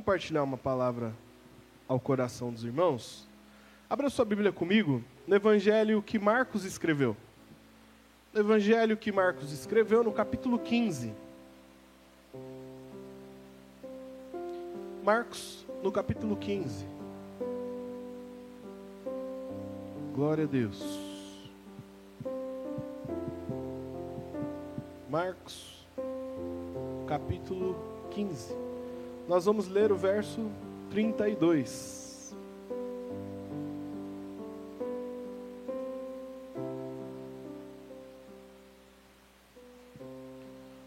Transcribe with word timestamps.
compartilhar 0.00 0.42
uma 0.42 0.56
palavra 0.56 1.14
ao 1.86 2.00
coração 2.00 2.50
dos 2.50 2.64
irmãos. 2.64 3.28
Abra 3.88 4.08
sua 4.08 4.24
Bíblia 4.24 4.50
comigo 4.50 5.04
no 5.26 5.36
Evangelho 5.36 6.02
que 6.02 6.18
Marcos 6.18 6.64
escreveu. 6.64 7.14
No 8.32 8.40
Evangelho 8.40 8.96
que 8.96 9.12
Marcos 9.12 9.52
escreveu, 9.52 10.02
no 10.02 10.10
capítulo 10.10 10.58
15. 10.58 11.12
Marcos, 15.04 15.66
no 15.82 15.92
capítulo 15.92 16.34
15. 16.34 16.86
Glória 20.14 20.44
a 20.44 20.46
Deus. 20.46 20.82
Marcos, 25.10 25.86
capítulo 27.06 27.76
15. 28.12 28.69
Nós 29.30 29.44
vamos 29.44 29.68
ler 29.68 29.92
o 29.92 29.96
verso 29.96 30.50
32. 30.90 32.34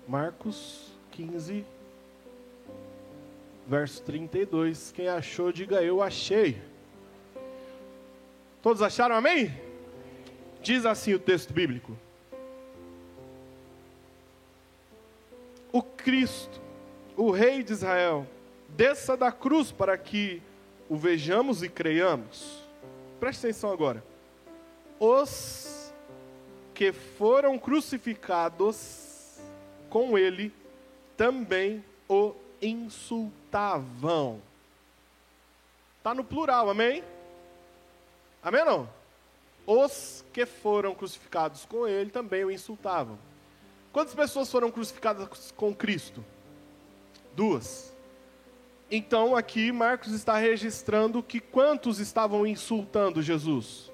Marcos 0.05 0.91
15, 1.11 1.63
verso 3.65 4.01
32. 4.01 4.91
Quem 4.91 5.07
achou, 5.07 5.49
diga 5.53 5.81
eu 5.81 6.01
achei. 6.01 6.61
Todos 8.61 8.81
acharam 8.81 9.15
amém? 9.15 9.57
Diz 10.61 10.85
assim 10.85 11.13
o 11.13 11.19
texto 11.19 11.53
bíblico: 11.53 11.97
O 15.71 15.81
Cristo, 15.81 16.59
Rei 17.33 17.63
de 17.63 17.73
Israel, 17.73 18.27
desça 18.69 19.17
da 19.17 19.31
cruz 19.31 19.71
para 19.71 19.97
que 19.97 20.41
o 20.89 20.95
vejamos 20.95 21.63
e 21.63 21.69
creiamos. 21.69 22.63
Preste 23.19 23.39
atenção 23.47 23.71
agora. 23.71 24.03
Os 24.99 25.91
que 26.73 26.91
foram 26.91 27.57
crucificados 27.57 29.39
com 29.89 30.17
ele 30.17 30.53
também 31.15 31.83
o 32.09 32.33
insultavam. 32.61 34.41
Está 35.97 36.13
no 36.13 36.23
plural, 36.23 36.69
amém? 36.69 37.03
Amém 38.41 38.65
não? 38.65 38.89
Os 39.65 40.25
que 40.33 40.45
foram 40.45 40.93
crucificados 40.93 41.65
com 41.65 41.87
ele 41.87 42.09
também 42.09 42.43
o 42.43 42.51
insultavam. 42.51 43.17
Quantas 43.91 44.13
pessoas 44.13 44.51
foram 44.51 44.69
crucificadas 44.69 45.51
com 45.51 45.73
Cristo? 45.73 46.23
Duas. 47.35 47.93
Então 48.91 49.35
aqui 49.35 49.71
Marcos 49.71 50.13
está 50.13 50.37
registrando 50.37 51.23
que 51.23 51.39
quantos 51.39 51.99
estavam 51.99 52.45
insultando 52.45 53.21
Jesus? 53.21 53.91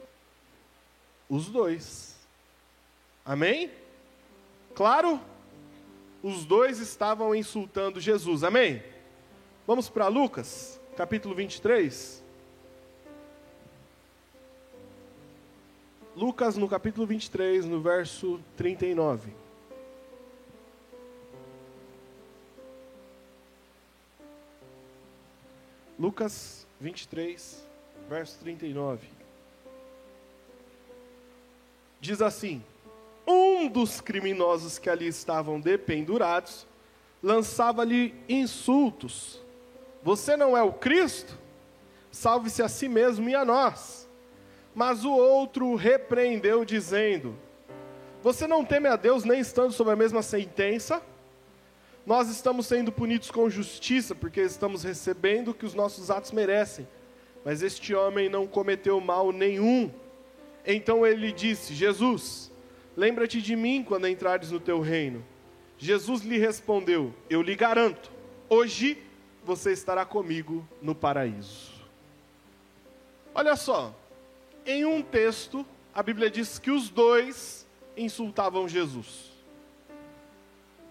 Os 1.29 1.47
dois. 1.47 2.17
Amém? 3.25 3.71
Claro? 4.75 5.21
os 6.21 6.45
dois 6.45 6.79
estavam 6.79 7.33
insultando 7.33 7.99
Jesus. 7.99 8.43
Amém? 8.43 8.83
Vamos 9.65 9.89
para 9.89 10.07
Lucas, 10.07 10.79
capítulo 10.97 11.33
23. 11.33 12.23
Lucas, 16.15 16.57
no 16.57 16.67
capítulo 16.67 17.07
23, 17.07 17.65
no 17.65 17.79
verso 17.79 18.39
39. 18.57 19.31
Lucas 25.99 26.65
23, 26.79 27.67
verso 28.07 28.39
39. 28.39 29.05
Diz 31.99 32.21
assim: 32.21 32.63
um 33.27 33.67
dos 33.67 33.99
criminosos 33.99 34.79
que 34.79 34.89
ali 34.89 35.07
estavam 35.07 35.59
dependurados 35.59 36.65
lançava-lhe 37.21 38.15
insultos: 38.29 39.41
Você 40.01 40.37
não 40.37 40.57
é 40.57 40.63
o 40.63 40.71
Cristo? 40.71 41.37
Salve-se 42.11 42.63
a 42.63 42.69
si 42.69 42.87
mesmo 42.87 43.29
e 43.29 43.35
a 43.35 43.43
nós. 43.43 44.09
Mas 44.73 45.03
o 45.03 45.11
outro 45.11 45.75
repreendeu, 45.75 46.63
dizendo: 46.63 47.35
Você 48.23 48.47
não 48.47 48.63
teme 48.63 48.87
a 48.87 48.95
Deus 48.95 49.25
nem 49.25 49.41
estando 49.41 49.73
sob 49.73 49.91
a 49.91 49.97
mesma 49.97 50.21
sentença? 50.21 51.01
Nós 52.09 52.27
estamos 52.27 52.65
sendo 52.65 52.91
punidos 52.91 53.29
com 53.29 53.47
justiça, 53.51 54.15
porque 54.15 54.41
estamos 54.41 54.81
recebendo 54.81 55.49
o 55.49 55.53
que 55.53 55.63
os 55.63 55.75
nossos 55.75 56.09
atos 56.09 56.31
merecem. 56.31 56.87
Mas 57.45 57.61
este 57.61 57.93
homem 57.93 58.27
não 58.27 58.47
cometeu 58.47 58.99
mal 58.99 59.31
nenhum. 59.31 59.91
Então 60.65 61.05
ele 61.05 61.31
disse: 61.31 61.71
Jesus, 61.71 62.49
Lembra-te 62.97 63.39
de 63.39 63.55
mim 63.55 63.83
quando 63.87 64.07
entrares 64.07 64.49
no 64.49 64.59
teu 64.59 64.81
reino. 64.81 65.23
Jesus 65.77 66.23
lhe 66.23 66.39
respondeu: 66.39 67.13
Eu 67.29 67.43
lhe 67.43 67.55
garanto, 67.55 68.11
hoje 68.49 68.97
você 69.43 69.71
estará 69.71 70.03
comigo 70.03 70.67
no 70.81 70.95
paraíso. 70.95 71.73
Olha 73.35 73.55
só, 73.55 73.95
em 74.65 74.83
um 74.83 75.03
texto, 75.03 75.63
a 75.93 76.01
Bíblia 76.01 76.31
diz 76.31 76.57
que 76.57 76.71
os 76.71 76.89
dois 76.89 77.67
insultavam 77.95 78.67
Jesus. 78.67 79.28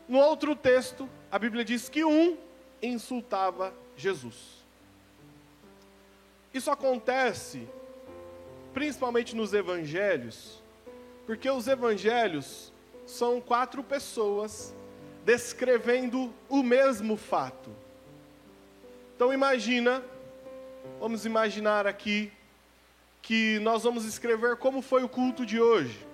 No 0.09 0.19
outro 0.19 0.57
texto, 0.57 1.09
a 1.31 1.39
Bíblia 1.39 1.65
diz 1.65 1.89
que 1.89 2.03
um 2.03 2.39
insultava 2.81 3.75
Jesus. 3.95 4.65
Isso 6.55 6.71
acontece 6.71 7.69
principalmente 8.73 9.37
nos 9.37 9.53
evangelhos, 9.53 10.63
porque 11.27 11.51
os 11.51 11.69
evangelhos 11.69 12.73
são 13.05 13.41
quatro 13.41 13.83
pessoas 13.83 14.75
descrevendo 15.25 16.33
o 16.49 16.63
mesmo 16.63 17.17
fato. 17.17 17.71
Então 19.15 19.33
imagina, 19.33 20.03
vamos 20.99 21.27
imaginar 21.27 21.87
aqui 21.87 22.33
que 23.21 23.59
nós 23.59 23.83
vamos 23.83 24.07
escrever 24.07 24.57
como 24.57 24.81
foi 24.81 25.03
o 25.05 25.09
culto 25.09 25.45
de 25.45 25.61
hoje. 25.61 26.07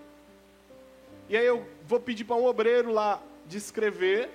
E 1.28 1.36
aí 1.36 1.46
eu 1.46 1.64
vou 1.86 2.00
pedir 2.00 2.24
para 2.24 2.36
um 2.36 2.44
obreiro 2.44 2.92
lá 2.92 3.22
descrever, 3.46 4.30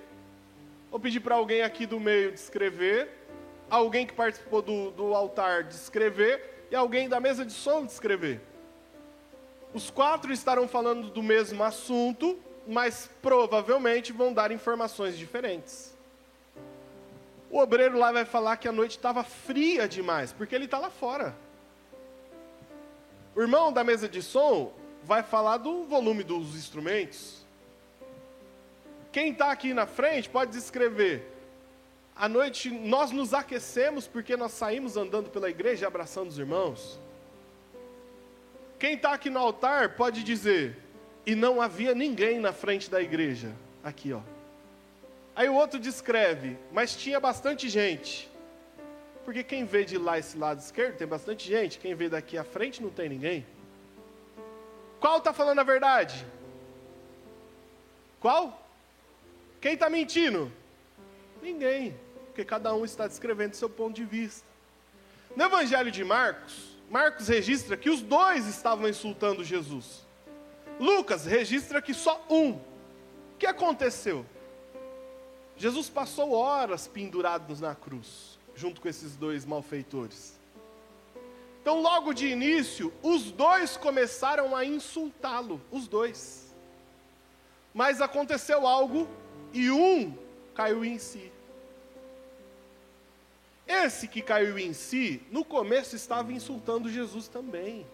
vou 0.90 1.00
pedir 1.00 1.20
para 1.20 1.36
alguém 1.36 1.62
aqui 1.62 1.86
do 1.86 2.00
meio 2.00 2.32
descrever, 2.32 3.10
alguém 3.70 4.06
que 4.06 4.14
participou 4.14 4.62
do, 4.62 4.92
do 4.92 5.14
altar 5.14 5.64
descrever 5.64 6.68
e 6.72 6.76
alguém 6.76 7.08
da 7.08 7.20
mesa 7.20 7.46
de 7.46 7.54
som 7.54 7.86
descrever. 7.86 8.42
Os 9.74 9.90
quatro 9.90 10.34
estarão 10.34 10.68
falando 10.68 11.10
do 11.10 11.22
mesmo 11.22 11.64
assunto, 11.64 12.40
mas 12.68 13.10
provavelmente 13.22 14.12
vão 14.12 14.34
dar 14.34 14.52
informações 14.52 15.18
diferentes. 15.18 15.98
O 17.52 17.60
obreiro 17.60 17.98
lá 17.98 18.12
vai 18.12 18.26
falar 18.26 18.58
que 18.58 18.68
a 18.68 18.72
noite 18.72 18.92
estava 18.92 19.24
fria 19.24 19.88
demais, 19.88 20.32
porque 20.32 20.54
ele 20.54 20.66
está 20.66 20.78
lá 20.78 20.90
fora. 20.90 21.36
O 23.36 23.42
irmão 23.42 23.72
da 23.72 23.84
mesa 23.84 24.08
de 24.08 24.22
som 24.22 24.74
vai 25.04 25.24
falar 25.24 25.58
do 25.58 25.84
volume 25.86 26.24
dos 26.24 26.56
instrumentos. 26.56 27.39
Quem 29.12 29.32
está 29.32 29.52
aqui 29.52 29.74
na 29.74 29.88
frente 29.88 30.30
pode 30.30 30.52
descrever. 30.52 31.26
À 32.16 32.28
noite 32.28 32.70
nós 32.70 33.12
nos 33.12 33.34
aquecemos 33.34 34.08
porque 34.08 34.36
nós 34.36 34.52
saímos 34.52 34.98
andando 34.98 35.30
pela 35.30 35.50
igreja 35.50 35.88
abraçando 35.88 36.30
os 36.30 36.38
irmãos. 36.38 37.00
Quem 38.78 38.96
está 38.96 39.14
aqui 39.14 39.30
no 39.30 39.40
altar 39.40 39.96
pode 39.96 40.24
dizer, 40.24 40.78
e 41.26 41.36
não 41.36 41.62
havia 41.62 41.94
ninguém 41.94 42.40
na 42.40 42.54
frente 42.54 42.90
da 42.90 43.02
igreja. 43.02 43.54
Aqui, 43.84 44.14
ó. 44.14 44.22
Aí 45.36 45.48
o 45.48 45.54
outro 45.54 45.80
descreve, 45.80 46.58
mas 46.72 46.96
tinha 46.96 47.20
bastante 47.20 47.70
gente. 47.70 48.30
Porque 49.24 49.44
quem 49.44 49.64
vê 49.64 49.86
de 49.86 49.98
lá 49.98 50.18
esse 50.18 50.38
lado 50.38 50.60
esquerdo 50.60 50.98
tem 50.98 51.08
bastante 51.08 51.48
gente, 51.48 51.78
quem 51.78 51.94
vê 51.94 52.10
daqui 52.10 52.38
à 52.38 52.44
frente 52.44 52.82
não 52.82 52.90
tem 52.90 53.08
ninguém. 53.08 53.46
Qual 55.00 55.20
está 55.20 55.32
falando 55.32 55.60
a 55.60 55.64
verdade? 55.64 56.26
Qual? 58.20 58.59
Quem 59.62 59.74
está 59.74 59.90
mentindo? 59.90 60.52
Ninguém, 61.42 61.98
porque 62.26 62.46
cada 62.46 62.74
um 62.74 62.86
está 62.86 63.08
descrevendo 63.08 63.56
seu 63.56 63.70
ponto 63.70 63.96
de 63.96 64.06
vista. 64.06 64.48
No 65.36 65.44
Evangelho 65.44 65.92
de 65.92 66.04
Marcos, 66.04 66.78
Marcos 66.90 67.28
registra 67.28 67.78
que 67.78 67.90
os 67.90 68.02
dois 68.02 68.48
estavam 68.48 68.88
insultando 68.88 69.44
Jesus. 69.44 70.06
Lucas 70.80 71.26
registra 71.26 71.82
que 71.82 71.94
só 71.94 72.26
um. 72.30 72.52
O 72.54 73.38
que 73.38 73.46
aconteceu? 73.46 74.26
Jesus 75.58 75.90
passou 75.90 76.32
horas 76.32 76.88
pendurados 76.88 77.60
na 77.60 77.76
cruz, 77.76 78.40
junto 78.56 78.80
com 78.80 78.88
esses 78.88 79.16
dois 79.18 79.46
malfeitores. 79.46 80.40
Então, 81.62 81.82
logo 81.82 82.14
de 82.14 82.28
início, 82.28 82.94
os 83.04 83.30
dois 83.32 83.76
começaram 83.76 84.56
a 84.56 84.64
insultá-lo, 84.64 85.62
os 85.70 85.88
dois. 85.88 86.56
Mas 87.74 88.02
aconteceu 88.02 88.66
algo 88.66 89.08
e 89.54 89.70
um 89.72 90.16
caiu 90.54 90.84
em 90.84 90.98
si. 90.98 91.32
Esse 93.68 94.08
que 94.08 94.22
caiu 94.22 94.58
em 94.58 94.74
si, 94.74 95.22
no 95.32 95.46
começo 95.46 95.96
estava 95.96 96.34
insultando 96.34 96.90
Jesus 96.90 97.28
também. 97.28 97.86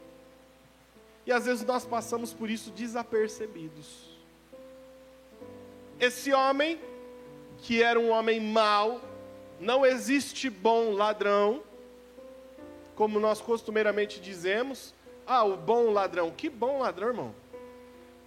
E 1.26 1.32
às 1.32 1.46
vezes 1.46 1.66
nós 1.66 1.86
passamos 1.86 2.34
por 2.34 2.50
isso 2.50 2.72
desapercebidos. 2.72 4.16
Esse 6.00 6.32
homem, 6.34 6.80
que 7.58 7.82
era 7.82 8.00
um 8.00 8.10
homem 8.10 8.40
mau, 8.40 9.02
não 9.60 9.86
existe 9.86 10.50
bom 10.50 10.92
ladrão, 10.92 11.64
como 12.96 13.20
nós 13.20 13.42
costumeiramente 13.42 14.22
dizemos. 14.22 14.94
Ah, 15.28 15.44
o 15.44 15.58
bom 15.58 15.92
ladrão. 15.92 16.32
Que 16.32 16.50
bom 16.50 16.80
ladrão, 16.80 17.10
irmão. 17.10 17.36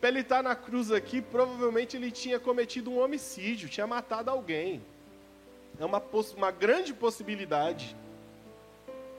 Para 0.00 0.10
ele 0.10 0.20
estar 0.20 0.42
na 0.42 0.54
cruz 0.54 0.92
aqui, 0.92 1.20
provavelmente 1.20 1.96
ele 1.96 2.10
tinha 2.10 2.38
cometido 2.38 2.90
um 2.90 3.02
homicídio, 3.02 3.68
tinha 3.68 3.86
matado 3.86 4.30
alguém. 4.30 4.80
É 5.78 5.84
uma, 5.84 6.02
uma 6.36 6.50
grande 6.50 6.94
possibilidade. 6.94 7.96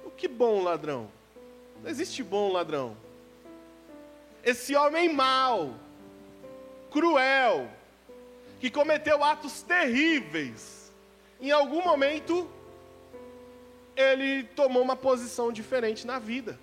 O 0.05 0.11
que 0.11 0.27
bom 0.27 0.63
ladrão? 0.63 1.09
Não 1.83 1.89
existe 1.89 2.23
bom 2.23 2.51
ladrão. 2.51 2.95
Esse 4.43 4.75
homem 4.75 5.11
mau, 5.11 5.75
cruel, 6.89 7.69
que 8.59 8.69
cometeu 8.69 9.23
atos 9.23 9.61
terríveis, 9.61 10.91
em 11.41 11.51
algum 11.51 11.83
momento 11.83 12.49
ele 13.95 14.43
tomou 14.55 14.81
uma 14.81 14.95
posição 14.95 15.51
diferente 15.51 16.07
na 16.07 16.19
vida. 16.19 16.57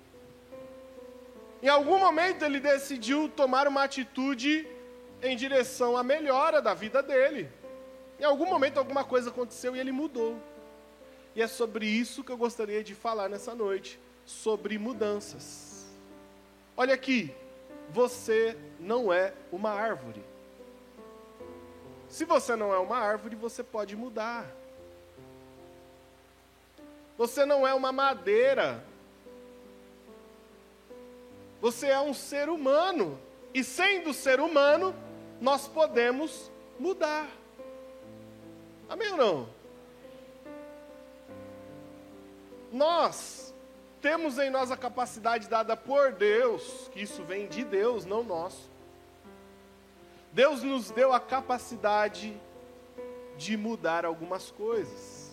Em 1.61 1.67
algum 1.67 1.97
momento 1.99 2.45
ele 2.45 2.59
decidiu 2.59 3.29
tomar 3.29 3.67
uma 3.67 3.83
atitude 3.83 4.67
em 5.21 5.35
direção 5.35 5.97
à 5.97 6.03
melhora 6.03 6.61
da 6.61 6.73
vida 6.73 7.01
dele. 7.01 7.49
Em 8.19 8.23
algum 8.23 8.45
momento 8.45 8.77
alguma 8.77 9.03
coisa 9.03 9.29
aconteceu 9.29 9.75
e 9.75 9.79
ele 9.79 9.91
mudou. 9.91 10.37
E 11.35 11.41
é 11.41 11.47
sobre 11.47 11.85
isso 11.85 12.23
que 12.23 12.31
eu 12.31 12.37
gostaria 12.37 12.83
de 12.83 12.95
falar 12.95 13.29
nessa 13.29 13.53
noite, 13.53 13.99
sobre 14.25 14.77
mudanças. 14.77 15.85
Olha 16.75 16.93
aqui, 16.93 17.33
você 17.89 18.57
não 18.79 19.11
é 19.11 19.33
uma 19.51 19.71
árvore. 19.71 20.23
Se 22.09 22.25
você 22.25 22.55
não 22.55 22.73
é 22.73 22.77
uma 22.77 22.97
árvore, 22.97 23.35
você 23.35 23.63
pode 23.63 23.95
mudar. 23.95 24.45
Você 27.17 27.45
não 27.45 27.67
é 27.67 27.73
uma 27.73 27.91
madeira. 27.91 28.83
Você 31.61 31.87
é 31.87 31.99
um 31.99 32.13
ser 32.13 32.49
humano. 32.49 33.19
E 33.53 33.63
sendo 33.63 34.13
ser 34.13 34.39
humano, 34.39 34.95
nós 35.41 35.67
podemos 35.67 36.51
mudar. 36.79 37.27
Amém 38.89 39.11
ou 39.11 39.17
não? 39.17 39.49
Nós 42.71 43.53
temos 44.01 44.37
em 44.37 44.49
nós 44.49 44.71
a 44.71 44.77
capacidade 44.77 45.47
dada 45.47 45.75
por 45.75 46.13
Deus, 46.13 46.89
que 46.93 47.01
isso 47.01 47.23
vem 47.23 47.47
de 47.47 47.63
Deus, 47.63 48.05
não 48.05 48.23
nós. 48.23 48.69
Deus 50.31 50.61
nos 50.61 50.91
deu 50.91 51.13
a 51.13 51.19
capacidade 51.19 52.39
de 53.37 53.57
mudar 53.57 54.05
algumas 54.05 54.51
coisas. 54.51 55.26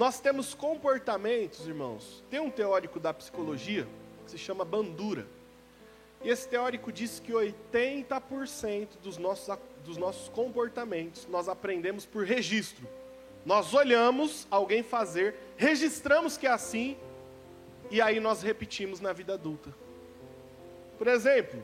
Nós 0.00 0.18
temos 0.18 0.54
comportamentos, 0.54 1.68
irmãos. 1.68 2.24
Tem 2.30 2.40
um 2.40 2.50
teórico 2.50 2.98
da 2.98 3.12
psicologia 3.12 3.86
que 4.24 4.30
se 4.30 4.38
chama 4.38 4.64
Bandura. 4.64 5.26
E 6.24 6.30
esse 6.30 6.48
teórico 6.48 6.90
diz 6.90 7.20
que 7.20 7.32
80% 7.32 8.88
dos 9.02 9.18
nossos, 9.18 9.54
dos 9.84 9.98
nossos 9.98 10.30
comportamentos 10.30 11.26
nós 11.28 11.50
aprendemos 11.50 12.06
por 12.06 12.24
registro. 12.24 12.88
Nós 13.44 13.74
olhamos 13.74 14.48
alguém 14.50 14.82
fazer, 14.82 15.34
registramos 15.58 16.38
que 16.38 16.46
é 16.46 16.50
assim, 16.50 16.96
e 17.90 18.00
aí 18.00 18.20
nós 18.20 18.40
repetimos 18.40 19.02
na 19.02 19.12
vida 19.12 19.34
adulta. 19.34 19.68
Por 20.96 21.08
exemplo, 21.08 21.62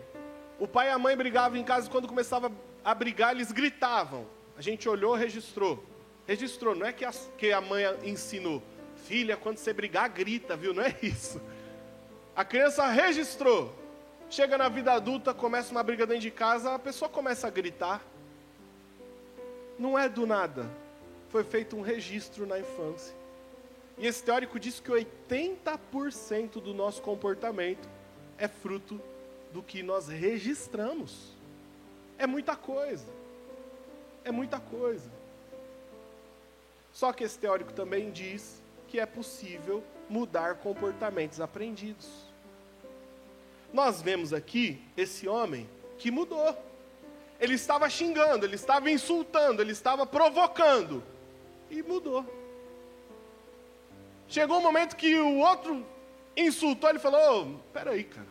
o 0.60 0.68
pai 0.68 0.88
e 0.88 0.90
a 0.90 0.98
mãe 0.98 1.16
brigavam 1.16 1.56
em 1.56 1.64
casa 1.64 1.86
e 1.86 1.90
quando 1.90 2.06
começava 2.06 2.52
a 2.84 2.94
brigar, 2.94 3.34
eles 3.34 3.50
gritavam. 3.50 4.26
A 4.58 4.60
gente 4.60 4.86
olhou, 4.90 5.14
registrou. 5.14 5.82
Registrou, 6.26 6.75
não 6.75 6.87
é 6.87 6.93
que 6.93 7.05
a, 7.05 7.12
que 7.38 7.52
a 7.52 7.61
mãe 7.61 7.84
ensinou. 8.05 8.62
Filha, 9.06 9.37
quando 9.37 9.58
você 9.58 9.73
brigar, 9.73 10.08
grita, 10.11 10.56
viu? 10.56 10.75
Não 10.75 10.82
é 10.82 10.94
isso. 11.02 11.40
A 12.34 12.44
criança 12.44 12.87
registrou. 12.87 13.75
Chega 14.28 14.58
na 14.58 14.69
vida 14.69 14.93
adulta, 14.93 15.32
começa 15.32 15.70
uma 15.70 15.82
briga 15.82 16.05
dentro 16.05 16.23
de 16.23 16.31
casa, 16.32 16.75
a 16.75 16.78
pessoa 16.78 17.08
começa 17.08 17.46
a 17.46 17.50
gritar. 17.50 18.05
Não 19.78 19.96
é 19.96 20.08
do 20.08 20.26
nada. 20.26 20.69
Foi 21.28 21.44
feito 21.44 21.76
um 21.76 21.81
registro 21.81 22.44
na 22.44 22.58
infância. 22.58 23.14
E 23.96 24.06
esse 24.06 24.22
teórico 24.22 24.58
diz 24.58 24.81
que 24.81 24.90
80% 24.90 26.61
do 26.61 26.75
nosso 26.75 27.00
comportamento 27.02 27.88
é 28.37 28.49
fruto 28.49 29.00
do 29.52 29.62
que 29.62 29.82
nós 29.82 30.08
registramos. 30.08 31.34
É 32.19 32.26
muita 32.26 32.56
coisa. 32.56 33.06
É 34.25 34.32
muita 34.32 34.58
coisa. 34.58 35.15
Só 36.96 37.12
que 37.12 37.25
esse 37.25 37.38
teórico 37.38 37.75
também 37.75 38.10
diz 38.10 38.62
que 38.88 38.98
é 38.98 39.04
possível 39.04 39.84
mudar 40.08 40.54
comportamentos 40.54 41.43
aprendidos. 41.43 42.08
Nós 43.70 44.00
vemos 44.00 44.32
aqui 44.32 44.82
esse 44.96 45.28
homem 45.28 45.69
que 45.98 46.10
mudou. 46.10 46.56
Ele 47.38 47.52
estava 47.52 47.87
xingando, 47.90 48.46
ele 48.46 48.54
estava 48.54 48.90
insultando, 48.90 49.60
ele 49.60 49.72
estava 49.72 50.06
provocando 50.06 51.04
e 51.70 51.82
mudou. 51.82 52.25
Chegou 54.26 54.56
um 54.56 54.62
momento 54.62 54.96
que 54.96 55.14
o 55.16 55.40
outro 55.40 55.84
insultou, 56.34 56.88
ele 56.88 56.98
falou: 56.98 57.43
oh, 57.43 57.72
peraí, 57.75 58.04
cara, 58.04 58.26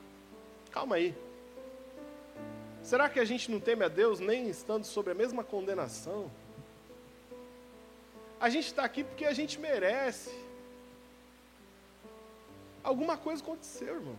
calma 0.71 0.95
aí. 0.95 1.15
Será 2.81 3.09
que 3.09 3.19
a 3.19 3.25
gente 3.25 3.51
não 3.51 3.59
teme 3.59 3.85
a 3.85 3.89
Deus 3.89 4.19
nem 4.19 4.50
estando 4.50 4.85
sobre 4.85 5.12
a 5.12 5.15
mesma 5.15 5.44
condenação? 5.44 6.31
A 8.39 8.49
gente 8.49 8.67
está 8.67 8.83
aqui 8.83 9.03
porque 9.03 9.25
a 9.25 9.33
gente 9.33 9.59
merece. 9.59 10.31
Alguma 12.83 13.17
coisa 13.17 13.41
aconteceu, 13.41 13.95
irmão. 13.95 14.17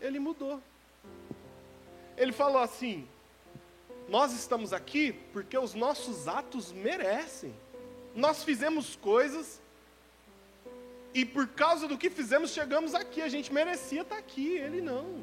Ele 0.00 0.18
mudou. 0.18 0.62
Ele 2.16 2.32
falou 2.32 2.62
assim: 2.62 3.06
Nós 4.08 4.32
estamos 4.32 4.72
aqui 4.72 5.12
porque 5.32 5.58
os 5.58 5.74
nossos 5.74 6.28
atos 6.28 6.72
merecem. 6.72 7.54
Nós 8.14 8.42
fizemos 8.42 8.96
coisas 8.96 9.60
e 11.14 11.24
por 11.24 11.48
causa 11.48 11.88
do 11.88 11.98
que 11.98 12.10
fizemos 12.10 12.50
chegamos 12.50 12.94
aqui. 12.94 13.20
A 13.20 13.28
gente 13.28 13.52
merecia 13.52 14.02
estar 14.02 14.16
aqui, 14.16 14.56
ele 14.56 14.80
não. 14.80 15.22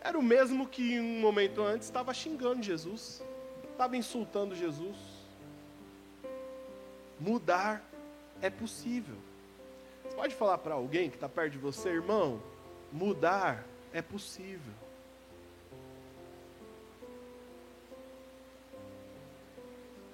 Era 0.00 0.18
o 0.18 0.22
mesmo 0.22 0.66
que 0.66 0.98
um 0.98 1.20
momento 1.20 1.62
antes 1.62 1.86
estava 1.86 2.14
xingando 2.14 2.62
Jesus, 2.62 3.22
estava 3.72 3.96
insultando 3.96 4.54
Jesus. 4.54 5.17
Mudar 7.20 7.84
é 8.40 8.48
possível. 8.48 9.16
Você 10.02 10.14
pode 10.14 10.34
falar 10.34 10.58
para 10.58 10.74
alguém 10.74 11.10
que 11.10 11.16
está 11.16 11.28
perto 11.28 11.52
de 11.52 11.58
você, 11.58 11.90
irmão? 11.90 12.40
Mudar 12.92 13.64
é 13.92 14.00
possível. 14.00 14.72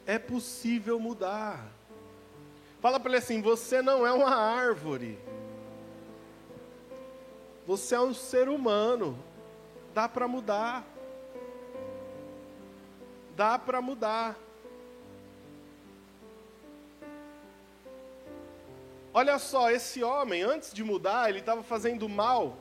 É 0.06 0.18
possível 0.18 0.98
mudar. 0.98 1.66
Fala 2.80 3.00
para 3.00 3.10
ele 3.10 3.18
assim: 3.18 3.40
você 3.40 3.80
não 3.80 4.06
é 4.06 4.12
uma 4.12 4.34
árvore. 4.34 5.18
Você 7.66 7.94
é 7.94 8.00
um 8.00 8.12
ser 8.12 8.48
humano. 8.48 9.18
Dá 9.94 10.08
para 10.08 10.28
mudar. 10.28 10.84
Dá 13.34 13.58
para 13.58 13.80
mudar. 13.80 14.36
Olha 19.16 19.38
só, 19.38 19.70
esse 19.70 20.02
homem, 20.02 20.42
antes 20.42 20.74
de 20.74 20.82
mudar, 20.82 21.30
ele 21.30 21.38
estava 21.38 21.62
fazendo 21.62 22.08
mal 22.08 22.58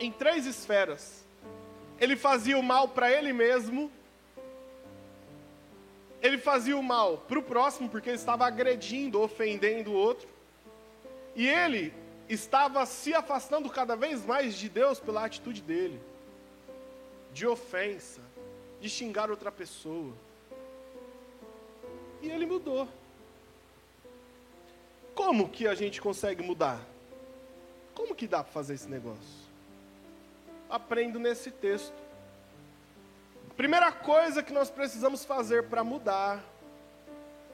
em 0.00 0.10
três 0.10 0.44
esferas. 0.44 1.24
Ele 2.00 2.16
fazia 2.16 2.58
o 2.58 2.62
mal 2.62 2.88
para 2.88 3.12
ele 3.12 3.32
mesmo, 3.32 3.90
ele 6.20 6.36
fazia 6.36 6.76
o 6.76 6.82
mal 6.82 7.18
para 7.28 7.38
o 7.38 7.42
próximo, 7.42 7.88
porque 7.88 8.08
ele 8.08 8.16
estava 8.16 8.44
agredindo, 8.44 9.22
ofendendo 9.22 9.92
o 9.92 9.94
outro, 9.94 10.28
e 11.36 11.46
ele 11.46 11.94
estava 12.28 12.84
se 12.84 13.14
afastando 13.14 13.70
cada 13.70 13.94
vez 13.94 14.26
mais 14.26 14.56
de 14.56 14.68
Deus 14.68 14.98
pela 14.98 15.24
atitude 15.24 15.62
dele 15.62 16.00
de 17.32 17.46
ofensa, 17.46 18.22
de 18.80 18.88
xingar 18.88 19.30
outra 19.30 19.52
pessoa. 19.52 20.14
E 22.22 22.30
ele 22.30 22.46
mudou. 22.46 22.88
Como 25.16 25.48
que 25.48 25.66
a 25.66 25.74
gente 25.74 25.98
consegue 25.98 26.42
mudar? 26.42 26.78
Como 27.94 28.14
que 28.14 28.28
dá 28.28 28.44
para 28.44 28.52
fazer 28.52 28.74
esse 28.74 28.86
negócio? 28.86 29.46
Aprendo 30.68 31.18
nesse 31.18 31.50
texto. 31.50 31.96
Primeira 33.56 33.90
coisa 33.90 34.42
que 34.42 34.52
nós 34.52 34.68
precisamos 34.68 35.24
fazer 35.24 35.64
para 35.64 35.82
mudar 35.82 36.44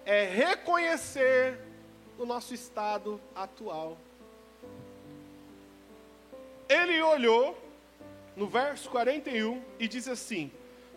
é 0.05 0.25
reconhecer 0.25 1.57
o 2.19 2.27
nosso 2.27 2.53
estado 2.53 3.21
atual. 3.33 3.97
Ele 6.69 7.01
olhou 7.01 7.57
no 8.37 8.49
verso 8.49 8.91
41 8.91 9.63
e 9.79 9.87
disse 9.87 10.11
assim: 10.11 10.51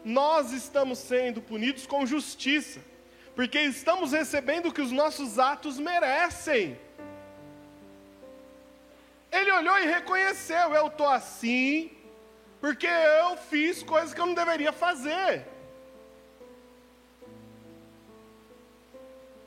Nós 0.04 0.52
estamos 0.52 0.98
sendo 0.98 1.44
punidos 1.44 1.86
com 1.86 2.08
justiça, 2.08 2.80
porque 3.36 3.60
estamos 3.60 4.14
recebendo 4.14 4.68
o 4.68 4.74
que 4.74 4.82
os 4.82 4.92
nossos 4.92 5.38
atos 5.38 5.78
merecem. 5.78 6.80
Ele 9.30 9.52
olhou 9.52 9.78
e 9.80 9.86
reconheceu: 9.86 10.74
eu 10.74 10.88
estou 10.88 11.08
assim, 11.08 11.92
porque 12.62 12.88
eu 12.88 13.36
fiz 13.36 13.84
coisas 13.84 14.14
que 14.14 14.22
eu 14.22 14.26
não 14.26 14.34
deveria 14.34 14.72
fazer. 14.72 15.46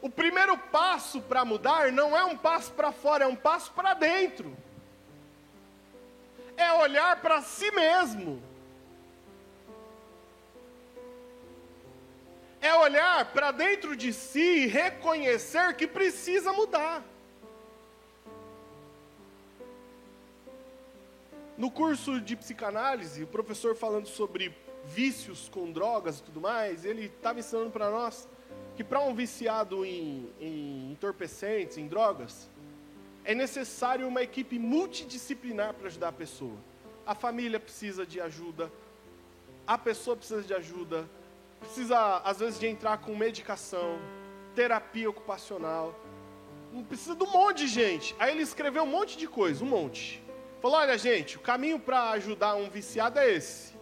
O 0.00 0.10
primeiro 0.10 0.56
passo 0.56 1.20
para 1.22 1.44
mudar 1.44 1.90
não 1.90 2.16
é 2.16 2.24
um 2.24 2.36
passo 2.36 2.70
para 2.72 2.92
fora, 2.92 3.24
é 3.24 3.26
um 3.26 3.34
passo 3.34 3.72
para 3.72 3.94
dentro. 3.94 4.56
É 6.56 6.72
olhar 6.74 7.20
para 7.20 7.40
si 7.40 7.70
mesmo. 7.70 8.42
É 12.60 12.74
olhar 12.74 13.32
para 13.32 13.50
dentro 13.52 13.96
de 13.96 14.12
si 14.12 14.64
e 14.64 14.66
reconhecer 14.66 15.74
que 15.76 15.86
precisa 15.86 16.52
mudar. 16.52 17.04
No 21.56 21.70
curso 21.70 22.20
de 22.20 22.36
psicanálise, 22.36 23.24
o 23.24 23.26
professor 23.26 23.74
falando 23.74 24.06
sobre 24.06 24.54
vícios 24.84 25.48
com 25.48 25.70
drogas 25.70 26.18
e 26.18 26.22
tudo 26.22 26.40
mais, 26.40 26.84
ele 26.84 27.06
estava 27.06 27.40
ensinando 27.40 27.70
para 27.70 27.90
nós 27.90 28.28
que 28.76 28.84
para 28.84 29.00
um 29.00 29.12
viciado 29.12 29.84
em, 29.84 30.32
em 30.40 30.92
entorpecentes, 30.92 31.76
em 31.76 31.88
drogas, 31.88 32.48
é 33.24 33.34
necessário 33.34 34.06
uma 34.06 34.22
equipe 34.22 34.56
multidisciplinar 34.56 35.74
para 35.74 35.88
ajudar 35.88 36.08
a 36.08 36.12
pessoa. 36.12 36.56
A 37.04 37.14
família 37.14 37.58
precisa 37.58 38.06
de 38.06 38.20
ajuda, 38.20 38.70
a 39.66 39.76
pessoa 39.76 40.16
precisa 40.16 40.42
de 40.42 40.54
ajuda, 40.54 41.08
precisa 41.60 42.18
às 42.24 42.38
vezes 42.38 42.58
de 42.58 42.66
entrar 42.66 42.98
com 42.98 43.14
medicação, 43.16 43.98
terapia 44.54 45.08
ocupacional, 45.08 45.94
precisa 46.88 47.14
de 47.14 47.24
um 47.24 47.30
monte 47.30 47.58
de 47.58 47.68
gente. 47.68 48.14
Aí 48.18 48.32
ele 48.32 48.42
escreveu 48.42 48.82
um 48.82 48.86
monte 48.86 49.16
de 49.16 49.26
coisa, 49.26 49.64
um 49.64 49.68
monte. 49.68 50.22
Falou: 50.60 50.76
olha, 50.78 50.98
gente, 50.98 51.36
o 51.36 51.40
caminho 51.40 51.78
para 51.78 52.10
ajudar 52.10 52.54
um 52.54 52.68
viciado 52.68 53.18
é 53.18 53.32
esse. 53.32 53.76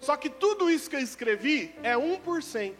Só 0.00 0.16
que 0.16 0.28
tudo 0.28 0.70
isso 0.70 0.90
que 0.90 0.96
eu 0.96 1.00
escrevi 1.00 1.74
é 1.82 1.94
1%. 1.94 2.74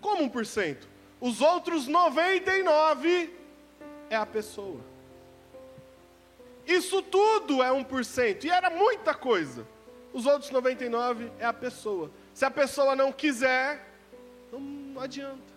Como 0.00 0.28
1%? 0.28 0.78
Os 1.20 1.40
outros 1.40 1.88
99% 1.88 3.30
é 4.10 4.16
a 4.16 4.26
pessoa. 4.26 4.80
Isso 6.66 7.00
tudo 7.02 7.62
é 7.62 7.70
1%. 7.70 8.44
E 8.44 8.50
era 8.50 8.68
muita 8.68 9.14
coisa. 9.14 9.66
Os 10.12 10.26
outros 10.26 10.50
99% 10.50 11.30
é 11.38 11.44
a 11.44 11.52
pessoa. 11.52 12.10
Se 12.38 12.44
a 12.44 12.50
pessoa 12.52 12.94
não 12.94 13.10
quiser, 13.10 13.84
não 14.52 15.00
adianta. 15.00 15.52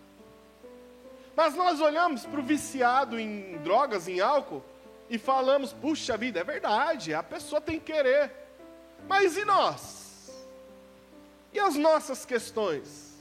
Mas 1.35 1.53
nós 1.53 1.79
olhamos 1.79 2.25
para 2.25 2.39
o 2.39 2.43
viciado 2.43 3.19
em 3.19 3.59
drogas, 3.59 4.07
em 4.07 4.19
álcool, 4.19 4.63
e 5.07 5.19
falamos, 5.19 5.73
puxa 5.73 6.17
vida, 6.17 6.39
é 6.39 6.43
verdade, 6.43 7.13
a 7.13 7.21
pessoa 7.21 7.61
tem 7.61 7.79
que 7.79 7.93
querer. 7.93 8.31
Mas 9.07 9.37
e 9.37 9.45
nós? 9.45 10.43
E 11.53 11.59
as 11.59 11.75
nossas 11.75 12.25
questões? 12.25 13.15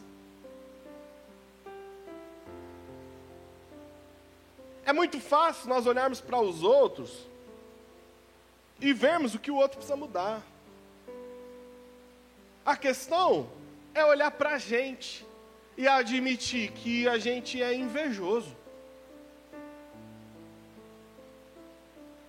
É 4.87 4.93
muito 4.95 5.21
fácil 5.21 5.69
nós 5.69 5.87
olharmos 5.87 6.19
para 6.19 6.40
os 6.40 6.62
outros 6.62 7.29
e 8.81 8.95
vermos 8.95 9.35
o 9.35 9.38
que 9.38 9.50
o 9.50 9.57
outro 9.57 9.76
precisa 9.76 9.97
mudar. 9.97 10.40
A 12.70 12.76
questão 12.76 13.50
é 13.92 14.04
olhar 14.04 14.30
para 14.30 14.50
a 14.50 14.58
gente 14.58 15.26
e 15.76 15.88
admitir 15.88 16.70
que 16.70 17.08
a 17.08 17.18
gente 17.18 17.60
é 17.60 17.74
invejoso. 17.74 18.56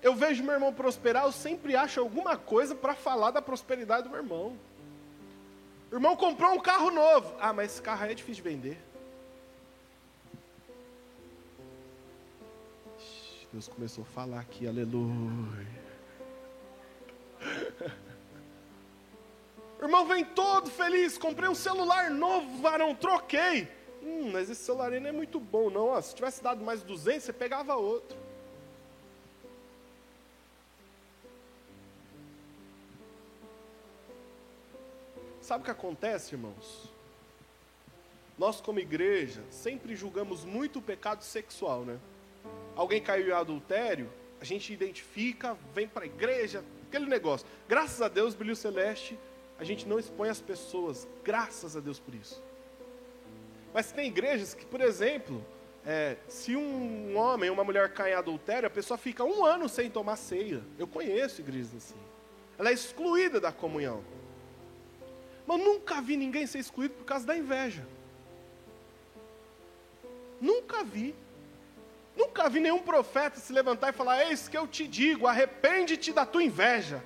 Eu 0.01 0.15
vejo 0.15 0.43
meu 0.43 0.53
irmão 0.53 0.73
prosperar, 0.73 1.25
eu 1.25 1.31
sempre 1.31 1.75
acho 1.75 1.99
alguma 1.99 2.35
coisa 2.37 2.73
para 2.73 2.95
falar 2.95 3.29
da 3.29 3.39
prosperidade 3.39 4.05
do 4.05 4.09
meu 4.09 4.17
irmão. 4.17 4.57
O 5.91 5.95
irmão 5.95 6.17
comprou 6.17 6.53
um 6.53 6.59
carro 6.59 6.89
novo. 6.89 7.35
Ah, 7.39 7.53
mas 7.53 7.73
esse 7.73 7.81
carro 7.83 8.03
aí 8.03 8.11
é 8.13 8.15
difícil 8.15 8.43
de 8.43 8.49
vender. 8.49 8.79
Deus 13.53 13.67
começou 13.67 14.01
a 14.01 14.07
falar 14.07 14.39
aqui, 14.39 14.67
aleluia. 14.67 15.67
Irmão 19.81 20.05
vem 20.05 20.23
todo 20.23 20.69
feliz, 20.69 21.17
comprei 21.17 21.49
um 21.49 21.55
celular 21.55 22.11
novo, 22.11 22.61
varão, 22.61 22.93
troquei. 22.93 23.67
Hum, 24.03 24.29
mas 24.31 24.49
esse 24.49 24.63
celular 24.63 24.91
não 24.91 25.09
é 25.09 25.11
muito 25.11 25.39
bom, 25.39 25.71
não. 25.71 25.87
Ó, 25.87 26.01
se 26.01 26.13
tivesse 26.13 26.43
dado 26.43 26.63
mais 26.63 26.83
200, 26.83 27.23
você 27.23 27.33
pegava 27.33 27.75
outro. 27.75 28.15
Sabe 35.41 35.63
o 35.63 35.65
que 35.65 35.71
acontece, 35.71 36.35
irmãos? 36.35 36.89
Nós, 38.37 38.61
como 38.61 38.79
igreja, 38.79 39.41
sempre 39.49 39.95
julgamos 39.95 40.45
muito 40.45 40.79
o 40.79 40.81
pecado 40.81 41.23
sexual, 41.23 41.83
né? 41.83 41.99
Alguém 42.75 43.01
caiu 43.01 43.29
em 43.29 43.31
adultério, 43.31 44.11
a 44.39 44.45
gente 44.45 44.71
identifica, 44.71 45.57
vem 45.73 45.87
para 45.87 46.03
a 46.03 46.05
igreja, 46.05 46.63
aquele 46.87 47.07
negócio. 47.07 47.45
Graças 47.67 48.01
a 48.01 48.07
Deus, 48.07 48.33
Brilho 48.33 48.55
Celeste, 48.55 49.19
a 49.61 49.63
gente 49.63 49.87
não 49.87 49.99
expõe 49.99 50.27
as 50.27 50.41
pessoas, 50.41 51.07
graças 51.23 51.77
a 51.77 51.79
Deus 51.79 51.99
por 51.99 52.15
isso. 52.15 52.41
Mas 53.71 53.91
tem 53.91 54.07
igrejas 54.07 54.55
que, 54.55 54.65
por 54.65 54.81
exemplo, 54.81 55.45
é, 55.85 56.17
se 56.27 56.55
um 56.55 57.15
homem 57.15 57.47
ou 57.47 57.53
uma 57.53 57.63
mulher 57.63 57.93
cai 57.93 58.11
em 58.11 58.15
adultério, 58.15 58.65
a 58.65 58.71
pessoa 58.71 58.97
fica 58.97 59.23
um 59.23 59.45
ano 59.45 59.69
sem 59.69 59.87
tomar 59.87 60.15
ceia. 60.15 60.63
Eu 60.79 60.87
conheço 60.87 61.41
igrejas 61.41 61.75
assim. 61.75 61.99
Ela 62.57 62.71
é 62.71 62.73
excluída 62.73 63.39
da 63.39 63.51
comunhão. 63.51 64.03
Mas 65.45 65.59
nunca 65.59 66.01
vi 66.01 66.17
ninguém 66.17 66.47
ser 66.47 66.57
excluído 66.57 66.95
por 66.95 67.05
causa 67.05 67.27
da 67.27 67.37
inveja. 67.37 67.85
Nunca 70.41 70.83
vi. 70.83 71.13
Nunca 72.17 72.49
vi 72.49 72.59
nenhum 72.59 72.79
profeta 72.79 73.39
se 73.39 73.53
levantar 73.53 73.89
e 73.89 73.93
falar: 73.93 74.25
Eis 74.25 74.49
que 74.49 74.57
eu 74.57 74.67
te 74.67 74.87
digo, 74.87 75.27
arrepende-te 75.27 76.11
da 76.11 76.25
tua 76.25 76.41
inveja. 76.41 77.03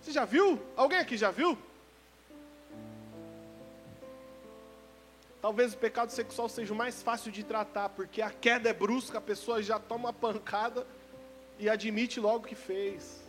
Você 0.00 0.12
já 0.12 0.24
viu? 0.24 0.58
Alguém 0.76 0.98
aqui 0.98 1.16
já 1.16 1.30
viu? 1.30 1.58
Talvez 5.42 5.72
o 5.72 5.78
pecado 5.78 6.10
sexual 6.10 6.48
seja 6.48 6.72
o 6.72 6.76
mais 6.76 7.02
fácil 7.02 7.32
de 7.32 7.42
tratar, 7.42 7.88
porque 7.90 8.20
a 8.20 8.30
queda 8.30 8.68
é 8.68 8.74
brusca, 8.74 9.18
a 9.18 9.22
pessoa 9.22 9.62
já 9.62 9.78
toma 9.78 10.08
uma 10.08 10.12
pancada 10.12 10.86
e 11.58 11.68
admite 11.68 12.20
logo 12.20 12.46
que 12.46 12.54
fez. 12.54 13.22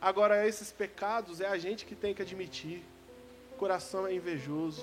Agora, 0.00 0.46
esses 0.46 0.72
pecados 0.72 1.40
é 1.40 1.46
a 1.46 1.58
gente 1.58 1.84
que 1.84 1.94
tem 1.94 2.12
que 2.12 2.22
admitir. 2.22 2.82
O 3.52 3.56
coração 3.56 4.06
é 4.06 4.14
invejoso. 4.14 4.82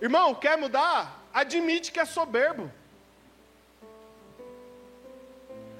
Irmão, 0.00 0.34
quer 0.34 0.56
mudar? 0.56 1.24
Admite 1.32 1.90
que 1.90 2.00
é 2.00 2.04
soberbo. 2.04 2.70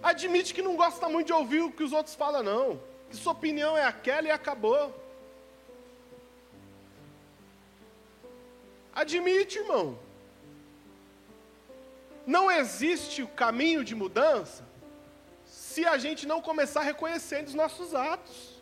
Admite 0.03 0.55
que 0.55 0.63
não 0.63 0.77
gosta 0.77 1.09
muito 1.09 1.29
de 1.29 1.33
ouvir 1.33 1.63
o 1.63 1.73
que 1.73 1.83
os 1.83 1.93
outros 1.93 2.15
falam, 2.15 2.43
não. 2.43 2.81
Sua 3.17 3.33
opinião 3.33 3.77
é 3.77 3.85
aquela 3.85 4.29
e 4.29 4.31
acabou. 4.31 4.95
Admite, 8.95 9.59
irmão. 9.59 9.99
Não 12.27 12.51
existe 12.51 13.23
o 13.23 13.29
caminho 13.29 13.85
de 13.85 13.95
mudança 13.95 14.65
se 15.45 15.85
a 15.85 15.97
gente 15.99 16.27
não 16.27 16.41
começar 16.41 16.81
reconhecendo 16.83 17.49
os 17.49 17.55
nossos 17.55 17.95
atos. 17.95 18.57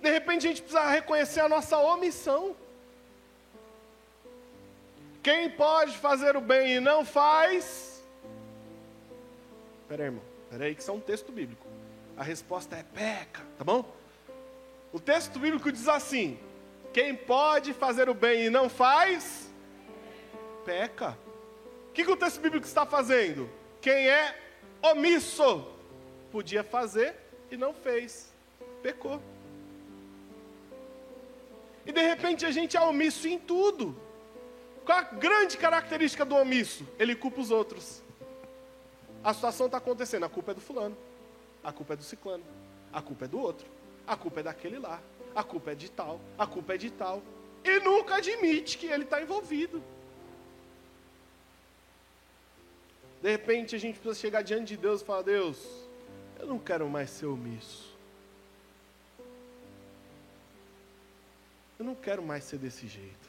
De 0.00 0.10
repente 0.10 0.46
a 0.46 0.50
gente 0.50 0.62
precisa 0.62 0.88
reconhecer 0.88 1.40
a 1.40 1.48
nossa 1.48 1.76
omissão. 1.78 2.56
Quem 5.22 5.50
pode 5.50 5.98
fazer 5.98 6.36
o 6.36 6.40
bem 6.40 6.76
e 6.76 6.80
não 6.80 7.04
faz. 7.04 8.00
Espera 9.82 10.04
aí, 10.04 10.06
irmão. 10.06 10.22
Espera 10.44 10.64
aí, 10.64 10.74
que 10.74 10.80
isso 10.80 10.90
é 10.90 10.94
um 10.94 11.00
texto 11.00 11.32
bíblico. 11.32 11.65
A 12.16 12.22
resposta 12.22 12.76
é 12.76 12.82
peca, 12.82 13.42
tá 13.58 13.64
bom? 13.64 13.94
O 14.92 14.98
texto 14.98 15.38
bíblico 15.38 15.70
diz 15.70 15.86
assim: 15.86 16.38
Quem 16.92 17.14
pode 17.14 17.74
fazer 17.74 18.08
o 18.08 18.14
bem 18.14 18.46
e 18.46 18.50
não 18.50 18.68
faz, 18.68 19.50
peca. 20.64 21.18
O 21.90 21.92
que, 21.92 22.04
que 22.04 22.10
o 22.10 22.16
texto 22.16 22.40
bíblico 22.40 22.66
está 22.66 22.86
fazendo? 22.86 23.48
Quem 23.80 24.08
é 24.08 24.34
omisso 24.82 25.66
podia 26.30 26.64
fazer 26.64 27.14
e 27.50 27.56
não 27.56 27.72
fez, 27.72 28.32
pecou. 28.82 29.20
E 31.84 31.92
de 31.92 32.00
repente 32.00 32.44
a 32.44 32.50
gente 32.50 32.76
é 32.76 32.80
omisso 32.80 33.28
em 33.28 33.38
tudo. 33.38 33.96
Qual 34.84 34.98
a 34.98 35.02
grande 35.02 35.56
característica 35.56 36.24
do 36.24 36.34
omisso? 36.36 36.86
Ele 36.98 37.14
culpa 37.14 37.40
os 37.40 37.50
outros. 37.50 38.02
A 39.22 39.34
situação 39.34 39.66
está 39.66 39.78
acontecendo, 39.78 40.24
a 40.24 40.28
culpa 40.28 40.52
é 40.52 40.54
do 40.54 40.60
fulano, 40.60 40.96
a 41.66 41.72
culpa 41.72 41.94
é 41.94 41.96
do 41.96 42.04
ciclano, 42.04 42.44
a 42.92 43.02
culpa 43.02 43.24
é 43.24 43.28
do 43.28 43.40
outro, 43.40 43.66
a 44.06 44.16
culpa 44.16 44.38
é 44.38 44.42
daquele 44.44 44.78
lá, 44.78 45.02
a 45.34 45.42
culpa 45.42 45.72
é 45.72 45.74
de 45.74 45.90
tal, 45.90 46.20
a 46.38 46.46
culpa 46.46 46.74
é 46.74 46.78
de 46.78 46.92
tal. 46.92 47.20
E 47.64 47.80
nunca 47.80 48.14
admite 48.14 48.78
que 48.78 48.86
ele 48.86 49.02
está 49.02 49.20
envolvido. 49.20 49.82
De 53.20 53.28
repente 53.28 53.74
a 53.74 53.78
gente 53.80 53.98
precisa 53.98 54.20
chegar 54.20 54.42
diante 54.42 54.68
de 54.68 54.76
Deus 54.76 55.02
e 55.02 55.04
falar: 55.04 55.22
Deus, 55.22 55.66
eu 56.38 56.46
não 56.46 56.60
quero 56.60 56.88
mais 56.88 57.10
ser 57.10 57.26
omisso. 57.26 57.96
Eu 61.80 61.84
não 61.84 61.96
quero 61.96 62.22
mais 62.22 62.44
ser 62.44 62.58
desse 62.58 62.86
jeito. 62.86 63.28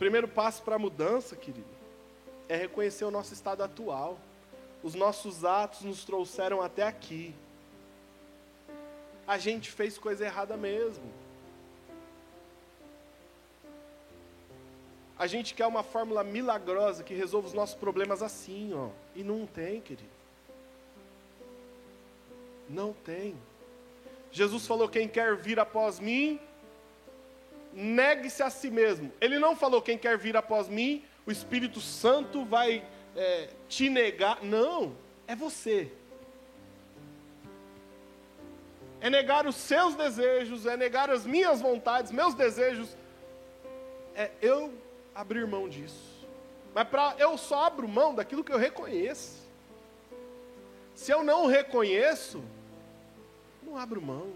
Primeiro 0.00 0.26
passo 0.26 0.64
para 0.64 0.74
a 0.74 0.80
mudança, 0.80 1.36
querido, 1.36 1.64
é 2.48 2.56
reconhecer 2.56 3.04
o 3.04 3.10
nosso 3.10 3.32
estado 3.32 3.62
atual. 3.62 4.18
Os 4.82 4.94
nossos 4.94 5.44
atos 5.44 5.82
nos 5.82 6.04
trouxeram 6.04 6.60
até 6.60 6.82
aqui. 6.82 7.34
A 9.26 9.38
gente 9.38 9.70
fez 9.70 9.96
coisa 9.96 10.24
errada 10.24 10.56
mesmo. 10.56 11.04
A 15.18 15.26
gente 15.28 15.54
quer 15.54 15.66
uma 15.66 15.84
fórmula 15.84 16.24
milagrosa 16.24 17.04
que 17.04 17.14
resolva 17.14 17.46
os 17.46 17.54
nossos 17.54 17.76
problemas 17.76 18.22
assim, 18.22 18.74
ó. 18.74 18.88
E 19.14 19.22
não 19.22 19.46
tem, 19.46 19.80
querido. 19.80 20.10
Não 22.68 22.92
tem. 22.92 23.36
Jesus 24.32 24.66
falou: 24.66 24.88
quem 24.88 25.06
quer 25.06 25.36
vir 25.36 25.60
após 25.60 26.00
mim, 26.00 26.40
negue-se 27.72 28.42
a 28.42 28.50
si 28.50 28.70
mesmo. 28.70 29.12
Ele 29.20 29.38
não 29.38 29.54
falou: 29.54 29.80
quem 29.80 29.96
quer 29.96 30.18
vir 30.18 30.36
após 30.36 30.68
mim, 30.68 31.04
o 31.24 31.30
Espírito 31.30 31.80
Santo 31.80 32.44
vai 32.44 32.84
é, 33.16 33.48
te 33.68 33.88
negar. 33.88 34.42
Não, 34.42 34.94
é 35.26 35.34
você. 35.34 35.90
É 39.00 39.10
negar 39.10 39.46
os 39.46 39.56
seus 39.56 39.94
desejos, 39.94 40.64
é 40.64 40.76
negar 40.76 41.10
as 41.10 41.26
minhas 41.26 41.60
vontades, 41.60 42.12
meus 42.12 42.34
desejos. 42.34 42.96
É 44.14 44.30
eu 44.40 44.72
abrir 45.14 45.46
mão 45.46 45.68
disso. 45.68 46.12
Mas 46.74 46.88
pra, 46.88 47.14
eu 47.18 47.36
só 47.36 47.64
abro 47.64 47.88
mão 47.88 48.14
daquilo 48.14 48.44
que 48.44 48.52
eu 48.52 48.58
reconheço. 48.58 49.42
Se 50.94 51.10
eu 51.10 51.22
não 51.22 51.46
reconheço, 51.46 52.42
não 53.62 53.76
abro 53.76 54.00
mão. 54.00 54.32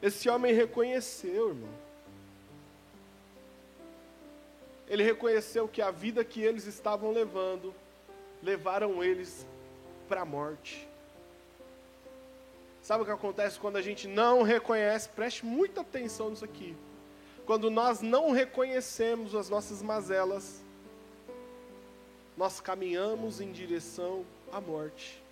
Esse 0.00 0.28
homem 0.28 0.52
reconheceu, 0.52 1.50
irmão. 1.50 1.81
Ele 4.92 5.02
reconheceu 5.02 5.66
que 5.66 5.82
a 5.82 5.90
vida 5.90 6.24
que 6.24 6.40
eles 6.40 6.66
estavam 6.66 7.10
levando 7.10 7.74
levaram 8.40 9.02
eles 9.02 9.44
para 10.08 10.20
a 10.20 10.24
morte. 10.24 10.86
Sabe 12.80 13.02
o 13.02 13.06
que 13.06 13.12
acontece 13.12 13.58
quando 13.58 13.76
a 13.76 13.82
gente 13.82 14.06
não 14.06 14.42
reconhece? 14.42 15.08
Preste 15.08 15.44
muita 15.44 15.80
atenção 15.80 16.30
nisso 16.30 16.44
aqui 16.44 16.76
quando 17.44 17.70
nós 17.70 18.00
não 18.00 18.30
reconhecemos 18.30 19.34
as 19.34 19.48
nossas 19.48 19.82
mazelas, 19.82 20.62
nós 22.36 22.60
caminhamos 22.60 23.40
em 23.40 23.52
direção 23.52 24.24
à 24.50 24.60
morte. 24.60 25.22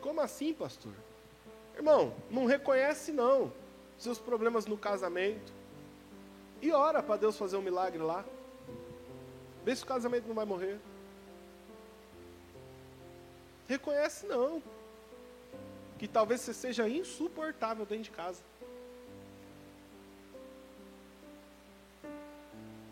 Como 0.00 0.20
assim, 0.20 0.52
pastor? 0.52 0.92
Irmão, 1.76 2.12
não 2.30 2.44
reconhece 2.44 3.12
não 3.12 3.52
seus 3.96 4.18
problemas 4.18 4.66
no 4.66 4.76
casamento. 4.76 5.52
E 6.62 6.72
ora 6.72 7.02
para 7.02 7.16
Deus 7.16 7.36
fazer 7.36 7.56
um 7.56 7.62
milagre 7.62 8.00
lá. 8.00 8.24
Vê 9.64 9.76
se 9.76 9.82
o 9.82 9.86
casamento 9.86 10.26
não 10.26 10.34
vai 10.34 10.46
morrer. 10.46 10.80
Reconhece 13.68 14.26
não. 14.26 14.62
Que 15.98 16.08
talvez 16.08 16.40
você 16.40 16.54
seja 16.54 16.88
insuportável 16.88 17.84
dentro 17.84 18.04
de 18.04 18.10
casa. 18.10 18.42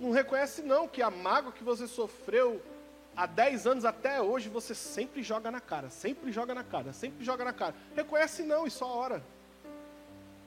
não 0.00 0.10
reconhece 0.10 0.62
não 0.62 0.88
que 0.88 1.02
a 1.02 1.10
mágoa 1.10 1.52
que 1.52 1.62
você 1.62 1.86
sofreu 1.86 2.60
há 3.14 3.26
10 3.26 3.66
anos 3.66 3.84
até 3.84 4.20
hoje 4.20 4.48
você 4.48 4.74
sempre 4.74 5.22
joga 5.22 5.50
na 5.50 5.60
cara, 5.60 5.90
sempre 5.90 6.32
joga 6.32 6.54
na 6.54 6.64
cara, 6.64 6.92
sempre 6.92 7.22
joga 7.24 7.44
na 7.44 7.52
cara. 7.52 7.74
Reconhece 7.94 8.42
não 8.42 8.66
e 8.66 8.70
só 8.70 8.86
ora. 8.86 9.22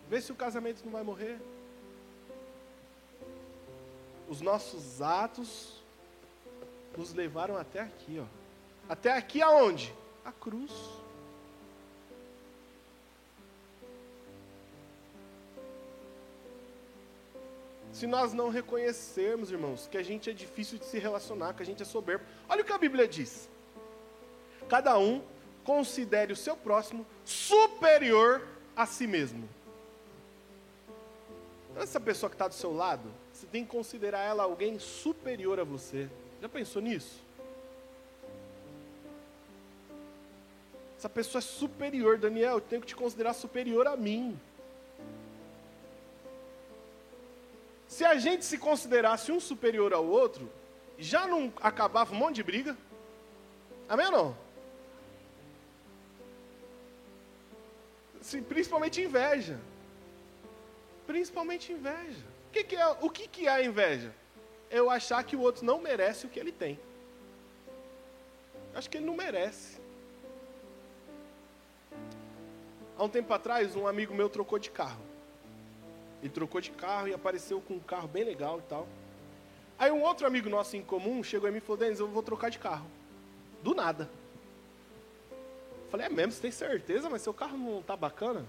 Vê 0.10 0.20
se 0.20 0.32
o 0.32 0.36
casamento 0.36 0.84
não 0.84 0.92
vai 0.92 1.04
morrer. 1.04 1.40
Os 4.30 4.42
nossos 4.42 5.02
atos 5.02 5.82
nos 6.98 7.14
levaram 7.14 7.58
até 7.58 7.82
aqui, 7.82 8.20
ó. 8.20 8.26
Até 8.88 9.12
aqui 9.12 9.42
aonde? 9.42 9.94
A 10.26 10.32
cruz. 10.32 10.72
se 18.04 18.08
nós 18.08 18.34
não 18.34 18.50
reconhecermos, 18.50 19.50
irmãos, 19.50 19.88
que 19.90 19.98
a 19.98 20.04
gente 20.04 20.30
é 20.30 20.34
difícil 20.34 20.78
de 20.78 20.84
se 20.84 21.00
relacionar, 21.00 21.54
que 21.54 21.64
a 21.64 21.66
gente 21.66 21.84
é 21.84 21.86
soberbo. 21.86 22.26
Olha 22.50 22.62
o 22.62 22.66
que 22.66 22.74
a 22.74 22.78
Bíblia 22.78 23.08
diz. 23.08 23.48
Cada 24.68 24.98
um 24.98 25.24
considere 25.64 26.34
o 26.34 26.36
seu 26.36 26.58
próximo 26.58 27.06
superior 27.24 28.46
a 28.76 28.86
si 28.86 29.08
mesmo. 29.08 29.48
Então, 31.72 31.82
essa 31.82 31.98
pessoa 31.98 32.30
que 32.30 32.36
está 32.36 32.48
do 32.48 32.54
seu 32.54 32.76
lado, 32.76 33.10
você 33.44 33.48
tem 33.52 33.66
que 33.66 33.72
considerar 33.72 34.22
ela 34.22 34.44
alguém 34.44 34.80
superior 34.80 35.60
a 35.60 35.66
você. 35.66 36.10
Já 36.42 36.48
pensou 36.48 36.82
nisso? 36.82 37.22
Essa 40.98 41.10
pessoa 41.10 41.40
é 41.40 41.42
superior, 41.42 42.18
Daniel, 42.18 42.54
eu 42.54 42.62
tenho 42.62 42.82
que 42.82 42.88
te 42.88 42.96
considerar 42.96 43.34
superior 43.34 43.86
a 43.86 43.98
mim. 43.98 44.40
Se 47.90 48.06
a 48.06 48.16
gente 48.16 48.46
se 48.46 48.58
considerasse 48.58 49.32
um 49.32 49.42
superior 49.42 49.94
ao 49.94 50.06
outro, 50.06 50.50
já 50.98 51.28
não 51.28 51.52
acabava 51.58 52.14
um 52.14 52.18
monte 52.18 52.36
de 52.36 52.44
briga? 52.44 52.78
Amém 53.90 54.06
ou 54.06 54.12
não? 54.12 54.38
Sim, 58.22 58.42
principalmente 58.42 59.02
inveja. 59.02 59.60
Principalmente 61.06 61.74
inveja. 61.74 62.33
O, 62.54 62.56
que, 62.56 62.64
que, 62.66 62.76
é, 62.76 62.88
o 63.02 63.10
que, 63.10 63.28
que 63.28 63.48
é 63.48 63.50
a 63.50 63.64
inveja? 63.64 64.14
Eu 64.70 64.88
achar 64.88 65.24
que 65.24 65.36
o 65.36 65.42
outro 65.42 65.66
não 65.66 65.82
merece 65.82 66.28
o 66.28 66.30
que 66.30 66.40
ele 66.40 66.52
tem. 66.52 66.80
Acho 68.76 68.88
que 68.88 68.98
ele 68.98 69.08
não 69.08 69.16
merece. 69.16 69.82
Há 72.96 73.04
um 73.04 73.10
tempo 73.10 73.34
atrás, 73.34 73.76
um 73.76 73.88
amigo 73.88 74.14
meu 74.14 74.30
trocou 74.30 74.60
de 74.60 74.70
carro. 74.70 75.02
Ele 76.22 76.30
trocou 76.30 76.62
de 76.62 76.70
carro 76.70 77.08
e 77.08 77.14
apareceu 77.16 77.60
com 77.60 77.74
um 77.74 77.80
carro 77.80 78.08
bem 78.08 78.24
legal 78.24 78.60
e 78.60 78.62
tal. 78.70 78.88
Aí 79.80 79.90
um 79.90 80.04
outro 80.04 80.28
amigo 80.28 80.48
nosso 80.48 80.78
em 80.78 80.84
comum 80.84 81.24
chegou 81.24 81.50
em 81.50 81.54
mim 81.54 81.58
e 81.58 81.62
falou, 81.62 81.78
Denis, 81.78 82.00
eu 82.00 82.08
vou 82.08 82.22
trocar 82.22 82.50
de 82.50 82.60
carro. 82.60 82.86
Do 83.64 83.74
nada. 83.74 84.08
Falei, 85.90 86.06
é 86.06 86.10
mesmo, 86.10 86.34
você 86.34 86.42
tem 86.44 86.52
certeza? 86.52 87.10
Mas 87.10 87.24
seu 87.24 87.34
carro 87.34 87.58
não 87.58 87.82
tá 87.82 87.98
bacana? 87.98 88.46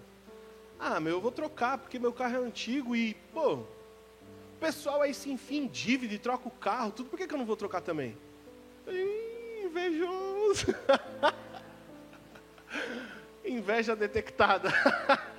Ah, 0.79 1.01
meu, 1.01 1.13
eu 1.13 1.21
vou 1.23 1.33
trocar, 1.33 1.79
porque 1.79 1.99
meu 1.99 2.13
carro 2.13 2.37
é 2.37 2.39
antigo 2.39 2.95
e, 2.95 3.15
pô, 3.33 3.65
pessoal 4.65 5.03
aí 5.03 5.13
se 5.13 5.31
enfia 5.31 5.61
em 5.61 5.67
dívida 5.67 6.15
e 6.15 6.19
troca 6.19 6.49
o 6.49 6.51
carro, 6.51 6.91
tudo, 6.91 7.11
por 7.11 7.19
que, 7.19 7.27
que 7.27 7.35
eu 7.35 7.39
não 7.39 7.45
vou 7.45 7.55
trocar 7.55 7.83
também? 7.83 8.17
Invejoso. 9.63 10.75
Inveja 13.45 13.95
detectada. 13.95 14.71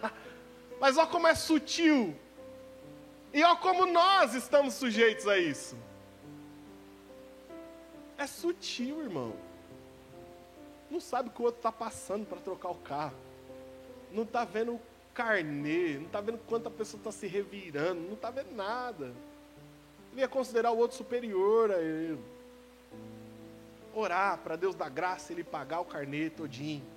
Mas 0.79 0.95
olha 0.95 1.07
como 1.07 1.25
é 1.25 1.33
sutil. 1.33 2.15
E 3.33 3.43
olha 3.43 3.55
como 3.55 3.87
nós 3.87 4.35
estamos 4.35 4.75
sujeitos 4.75 5.27
a 5.27 5.39
isso. 5.39 5.75
É 8.15 8.27
sutil, 8.27 9.01
irmão. 9.01 9.35
Não 10.87 10.99
sabe 10.99 11.29
o 11.29 11.31
que 11.31 11.41
o 11.41 11.45
outro 11.45 11.57
está 11.57 11.71
passando 11.71 12.27
para 12.27 12.37
trocar 12.37 12.69
o 12.69 12.75
carro. 12.75 13.17
Não 14.11 14.21
está 14.21 14.45
vendo 14.45 14.79
carnê, 15.15 15.95
não 15.95 16.05
está 16.05 16.21
vendo 16.21 16.37
quanto 16.45 16.67
a 16.67 16.71
pessoa 16.71 16.99
está 16.99 17.11
se 17.11 17.25
revirando, 17.25 18.01
não 18.01 18.13
está 18.13 18.29
vendo 18.29 18.53
nada. 18.53 19.13
Ele 20.11 20.21
ia 20.21 20.27
considerar 20.27 20.71
o 20.71 20.77
outro 20.77 20.95
superior 20.95 21.71
a 21.71 21.79
ele. 21.79 22.19
Orar 23.95 24.37
para 24.39 24.55
Deus 24.55 24.75
dar 24.75 24.89
graça 24.89 25.33
ele 25.33 25.43
pagar 25.43 25.79
o 25.79 25.85
carnê 25.85 26.29
todinho. 26.29 26.95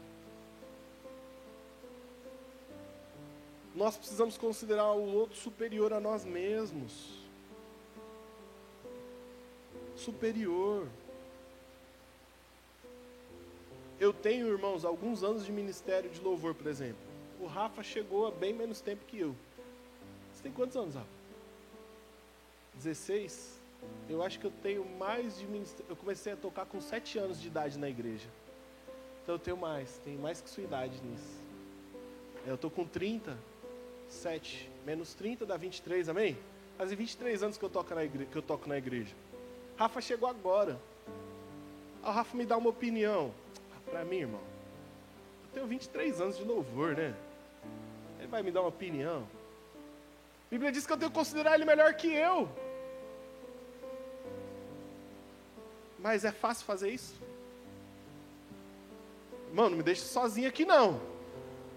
nós 3.79 3.97
precisamos 3.97 4.37
considerar 4.37 4.93
o 4.93 5.15
outro 5.15 5.39
superior 5.39 5.93
a 5.93 6.01
nós 6.01 6.25
mesmos. 6.25 7.17
Superior. 9.95 10.89
eu 14.01 14.13
tenho, 14.13 14.47
irmãos, 14.49 14.85
alguns 14.85 15.25
anos 15.25 15.45
de 15.45 15.51
ministério 15.51 16.09
de 16.11 16.21
louvor, 16.21 16.55
por 16.55 16.69
exemplo. 16.69 17.08
O 17.41 17.47
Rafa 17.47 17.83
chegou 17.83 18.27
há 18.27 18.31
bem 18.31 18.53
menos 18.53 18.81
tempo 18.81 19.05
que 19.07 19.19
eu. 19.19 19.35
Você 20.33 20.43
tem 20.43 20.53
quantos 20.53 20.77
anos, 20.77 20.95
Rafa? 20.95 21.09
16? 22.75 23.59
Eu 24.09 24.23
acho 24.23 24.39
que 24.39 24.47
eu 24.47 24.53
tenho 24.63 24.85
mais 24.85 25.39
de 25.39 25.47
ministério. 25.47 25.87
Eu 25.89 25.97
comecei 25.97 26.33
a 26.33 26.37
tocar 26.37 26.67
com 26.67 26.81
7 26.81 27.19
anos 27.19 27.41
de 27.41 27.47
idade 27.47 27.79
na 27.79 27.89
igreja. 27.89 28.29
Então 29.23 29.35
eu 29.35 29.39
tenho 29.39 29.57
mais, 29.57 29.99
tenho 30.05 30.19
mais 30.19 30.41
que 30.41 30.49
sua 30.49 30.65
idade 30.65 31.01
nisso. 31.03 31.39
Eu 32.47 32.55
estou 32.55 32.71
com 32.71 32.87
37, 32.87 34.71
menos 34.87 35.15
30 35.15 35.45
dá 35.45 35.57
23, 35.57 36.09
amém? 36.09 36.37
Faz 36.77 36.93
23 36.93 37.43
anos 37.43 37.59
que 37.59 37.65
eu, 37.65 37.69
toco 37.69 37.95
na 37.95 38.05
igreja, 38.05 38.31
que 38.31 38.39
eu 38.39 38.43
toco 38.43 38.69
na 38.69 38.79
igreja. 38.79 39.15
Rafa 39.77 40.01
chegou 40.01 40.29
agora. 40.29 40.81
O 42.03 42.11
Rafa 42.11 42.37
me 42.37 42.47
dá 42.47 42.57
uma 42.57 42.71
opinião. 42.71 43.35
Para 43.85 44.05
mim, 44.05 44.19
irmão, 44.19 44.41
eu 44.41 45.55
tenho 45.55 45.67
23 45.67 46.21
anos 46.21 46.39
de 46.39 46.45
louvor, 46.45 46.97
né? 46.97 47.15
Ele 48.29 48.33
vai 48.33 48.43
me 48.43 48.51
dar 48.51 48.61
uma 48.61 48.69
opinião. 48.69 49.23
A 49.23 50.51
Bíblia 50.51 50.71
diz 50.71 50.87
que 50.87 50.93
eu 50.93 50.99
tenho 50.99 51.11
que 51.11 51.17
considerar 51.17 51.55
ele 51.55 51.65
melhor 51.65 51.95
que 51.95 52.09
eu. 52.13 52.47
Mas 55.99 56.27
é 56.27 56.31
fácil 56.31 56.67
fazer 56.67 56.91
isso? 56.91 57.15
Mano, 59.51 59.71
não 59.71 59.77
me 59.79 59.83
deixe 59.83 60.03
sozinho 60.03 60.47
aqui 60.47 60.67
não. 60.67 61.01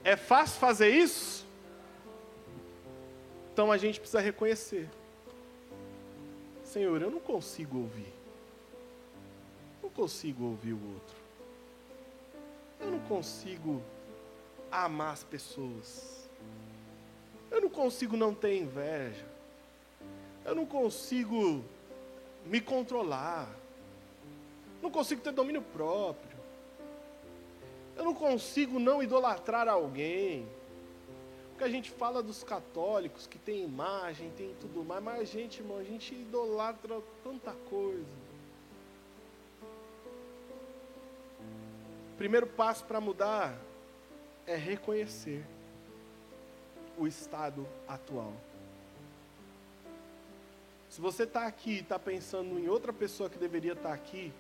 É 0.04 0.18
fácil 0.18 0.60
fazer 0.60 0.90
isso? 0.90 1.46
Então 3.54 3.72
a 3.72 3.78
gente 3.78 4.02
precisa 4.02 4.20
reconhecer. 4.20 4.90
Senhor, 6.66 7.02
eu 7.02 7.10
não 7.10 7.22
consigo 7.22 7.78
ouvir. 7.78 8.14
Não 9.82 9.90
consigo 9.90 10.44
ouvir 10.48 10.74
o 10.74 10.94
outro. 10.96 11.16
Eu 12.82 12.92
não 12.92 13.00
consigo 13.08 13.82
amar 14.70 15.14
as 15.14 15.24
pessoas. 15.24 16.21
Eu 17.52 17.60
não 17.60 17.70
consigo 17.70 18.16
não 18.16 18.34
ter 18.34 18.58
inveja. 18.58 19.26
Eu 20.46 20.56
não 20.56 20.66
consigo 20.66 21.64
me 22.46 22.62
controlar. 22.62 23.48
Não 24.82 24.90
consigo 24.90 25.22
ter 25.22 25.34
domínio 25.34 25.62
próprio. 25.62 26.40
Eu 27.98 28.06
não 28.06 28.16
consigo 28.16 28.80
não 28.80 29.04
idolatrar 29.04 29.68
alguém. 29.68 30.48
Porque 31.50 31.66
a 31.66 31.70
gente 31.70 31.92
fala 31.92 32.24
dos 32.24 32.42
católicos 32.42 33.28
que 33.28 33.38
tem 33.38 33.64
imagem, 33.64 34.32
tem 34.32 34.56
tudo 34.60 34.84
mais, 34.84 35.04
mas 35.04 35.20
a 35.20 35.26
gente, 35.26 35.60
irmão, 35.60 35.78
a 35.78 35.84
gente 35.84 36.16
idolatra 36.16 37.02
tanta 37.22 37.52
coisa. 37.70 38.22
Primeiro 42.18 42.48
passo 42.48 42.86
para 42.86 43.02
mudar 43.02 43.60
é 44.48 44.56
reconhecer 44.56 45.46
o 47.02 47.08
estado 47.08 47.68
atual. 47.88 48.32
Se 50.88 51.02
você 51.02 51.24
está 51.24 51.48
aqui 51.48 51.72
e 51.72 51.80
está 51.80 51.98
pensando 51.98 52.60
em 52.60 52.68
outra 52.68 52.94
pessoa 52.94 53.30
que 53.30 53.40
deveria 53.40 53.74
estar 53.74 53.90
tá 53.90 53.96
aqui, 53.96 54.32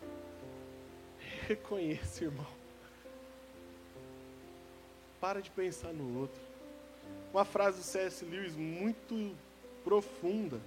reconheça, 1.46 2.24
irmão. 2.24 2.46
Para 5.20 5.42
de 5.42 5.50
pensar 5.50 5.92
no 5.92 6.20
outro. 6.20 6.40
Uma 7.32 7.44
frase 7.44 7.78
do 7.78 7.84
C.S. 7.84 8.24
Lewis 8.24 8.56
muito 8.56 9.36
profunda, 9.84 10.58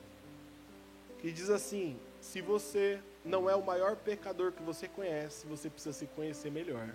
que 1.19 1.31
diz 1.31 1.49
assim: 1.49 1.97
se 2.21 2.41
você 2.41 2.99
não 3.23 3.49
é 3.49 3.55
o 3.55 3.65
maior 3.65 3.95
pecador 3.95 4.51
que 4.51 4.61
você 4.61 4.87
conhece, 4.87 5.47
você 5.47 5.69
precisa 5.69 5.93
se 5.93 6.05
conhecer 6.07 6.51
melhor. 6.51 6.89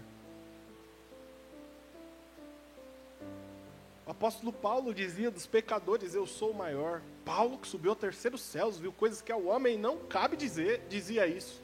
Apóstolo 4.20 4.52
Paulo 4.52 4.92
dizia 4.92 5.30
dos 5.30 5.46
pecadores: 5.46 6.14
Eu 6.14 6.26
sou 6.26 6.50
o 6.50 6.54
maior. 6.54 7.00
Paulo, 7.24 7.56
que 7.56 7.66
subiu 7.66 7.92
ao 7.92 7.96
terceiro 7.96 8.36
céu, 8.36 8.70
viu 8.70 8.92
coisas 8.92 9.22
que 9.22 9.32
ao 9.32 9.46
homem 9.46 9.78
não 9.78 9.96
cabe 9.96 10.36
dizer, 10.36 10.82
dizia 10.90 11.26
isso. 11.26 11.62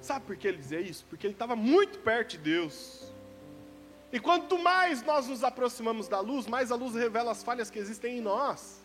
Sabe 0.00 0.24
por 0.24 0.36
que 0.36 0.46
ele 0.46 0.58
dizia 0.58 0.80
isso? 0.80 1.04
Porque 1.10 1.26
ele 1.26 1.34
estava 1.34 1.56
muito 1.56 1.98
perto 1.98 2.30
de 2.30 2.38
Deus. 2.38 3.10
E 4.12 4.20
quanto 4.20 4.56
mais 4.56 5.02
nós 5.02 5.26
nos 5.26 5.42
aproximamos 5.42 6.06
da 6.06 6.20
luz, 6.20 6.46
mais 6.46 6.70
a 6.70 6.76
luz 6.76 6.94
revela 6.94 7.32
as 7.32 7.42
falhas 7.42 7.68
que 7.68 7.78
existem 7.80 8.18
em 8.18 8.20
nós. 8.20 8.80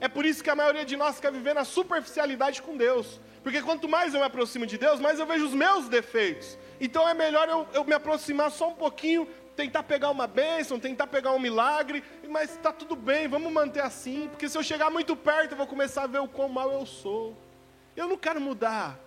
É 0.00 0.08
por 0.08 0.26
isso 0.26 0.42
que 0.42 0.50
a 0.50 0.56
maioria 0.56 0.84
de 0.84 0.96
nós 0.96 1.20
quer 1.20 1.30
viver 1.30 1.54
na 1.54 1.64
superficialidade 1.64 2.60
com 2.62 2.76
Deus. 2.76 3.20
Porque 3.44 3.62
quanto 3.62 3.88
mais 3.88 4.12
eu 4.12 4.20
me 4.20 4.26
aproximo 4.26 4.66
de 4.66 4.76
Deus, 4.76 4.98
mais 4.98 5.20
eu 5.20 5.26
vejo 5.26 5.46
os 5.46 5.54
meus 5.54 5.88
defeitos. 5.88 6.58
Então 6.80 7.08
é 7.08 7.14
melhor 7.14 7.48
eu, 7.48 7.66
eu 7.72 7.84
me 7.84 7.92
aproximar 7.92 8.50
só 8.50 8.70
um 8.70 8.74
pouquinho, 8.74 9.28
tentar 9.54 9.82
pegar 9.84 10.10
uma 10.10 10.26
bênção, 10.26 10.80
tentar 10.80 11.06
pegar 11.06 11.32
um 11.32 11.38
milagre, 11.38 12.02
mas 12.28 12.50
está 12.50 12.72
tudo 12.72 12.96
bem, 12.96 13.28
vamos 13.28 13.52
manter 13.52 13.80
assim, 13.80 14.28
porque 14.28 14.48
se 14.48 14.58
eu 14.58 14.62
chegar 14.62 14.90
muito 14.90 15.16
perto, 15.16 15.52
eu 15.52 15.56
vou 15.56 15.66
começar 15.66 16.04
a 16.04 16.06
ver 16.06 16.18
o 16.18 16.28
quão 16.28 16.48
mal 16.48 16.72
eu 16.72 16.84
sou. 16.84 17.36
Eu 17.96 18.08
não 18.08 18.16
quero 18.16 18.40
mudar, 18.40 18.98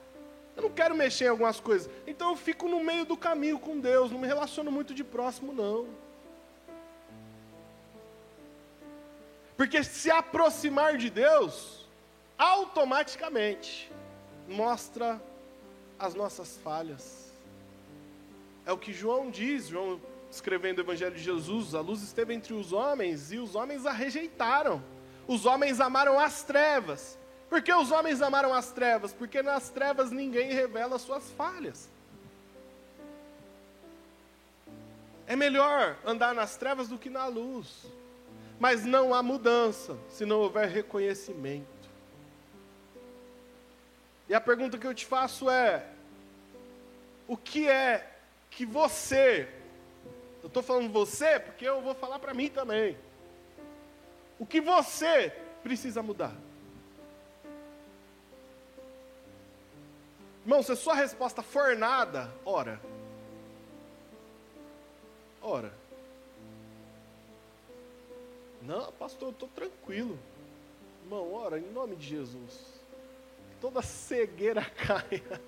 eu 0.56 0.64
não 0.64 0.70
quero 0.70 0.96
mexer 0.96 1.26
em 1.26 1.30
algumas 1.30 1.60
coisas. 1.60 1.92
Então 2.06 2.30
eu 2.32 2.36
fico 2.36 2.68
no 2.68 2.84
meio 2.84 3.06
do 3.06 3.18
caminho 3.18 3.60
com 3.60 3.80
Deus, 3.80 4.12
não 4.12 4.20
me 4.20 4.28
relaciono 4.28 4.72
muito 4.72 4.94
de 4.94 5.04
próximo, 5.04 5.52
não. 5.54 5.88
Porque 9.58 9.84
se 9.84 10.10
aproximar 10.12 10.98
de 10.98 11.10
Deus, 11.10 11.86
automaticamente 12.38 13.92
mostra 14.48 15.20
as 16.00 16.14
nossas 16.14 16.58
falhas. 16.58 17.32
É 18.66 18.72
o 18.72 18.78
que 18.78 18.94
João 18.94 19.32
diz, 19.32 19.68
João 19.68 20.00
escrevendo 20.38 20.80
o 20.80 20.82
Evangelho 20.82 21.16
de 21.16 21.24
Jesus: 21.24 21.76
a 21.76 21.82
luz 21.82 22.02
esteve 22.02 22.34
entre 22.34 22.54
os 22.54 22.74
homens 22.74 23.32
e 23.32 23.38
os 23.38 23.56
homens 23.56 23.86
a 23.86 23.92
rejeitaram. 23.92 24.82
Os 25.28 25.46
homens 25.46 25.82
amaram 25.82 26.18
as 26.18 26.44
trevas 26.44 27.18
por 27.50 27.62
que 27.62 27.74
os 27.74 27.92
homens 27.92 28.22
amaram 28.22 28.54
as 28.54 28.72
trevas? 28.72 29.14
Porque 29.14 29.42
nas 29.42 29.70
trevas 29.70 30.12
ninguém 30.12 30.52
revela 30.52 31.00
suas 31.00 31.30
falhas. 31.32 31.90
É 35.26 35.36
melhor 35.36 35.98
andar 36.06 36.34
nas 36.34 36.58
trevas 36.58 36.90
do 36.90 36.98
que 36.98 37.10
na 37.10 37.28
luz. 37.28 37.86
Mas 38.60 38.84
não 38.84 39.14
há 39.14 39.22
mudança 39.22 39.98
se 40.10 40.26
não 40.26 40.40
houver 40.40 40.68
reconhecimento. 40.68 41.68
E 44.28 44.34
a 44.34 44.42
pergunta 44.42 44.78
que 44.78 44.88
eu 44.88 44.94
te 44.94 45.06
faço 45.06 45.50
é: 45.50 45.86
o 47.28 47.38
que 47.38 47.70
é 47.70 48.14
que 48.50 48.66
você, 48.66 49.48
eu 50.48 50.50
estou 50.50 50.64
falando 50.64 50.90
você 50.90 51.38
porque 51.42 51.66
eu 51.66 51.82
vou 51.82 51.94
falar 51.94 52.20
para 52.20 52.34
mim 52.34 52.48
também, 52.48 52.98
o 54.40 54.46
que 54.46 54.62
você 54.62 55.30
precisa 55.62 56.02
mudar? 56.02 56.34
Irmão, 60.46 60.64
se 60.64 60.72
a 60.72 60.76
sua 60.78 60.96
resposta 60.96 61.44
for 61.44 61.76
nada, 61.76 62.34
ora. 62.46 62.80
Ora. 65.42 65.74
Não, 68.62 68.90
pastor, 68.94 69.28
eu 69.28 69.34
estou 69.34 69.50
tranquilo. 69.50 70.18
Irmão, 71.04 71.34
ora, 71.34 71.60
em 71.60 71.70
nome 71.74 71.98
de 71.98 72.08
Jesus. 72.08 72.80
Toda 73.60 73.82
cegueira 73.82 74.64
caia. 74.72 75.42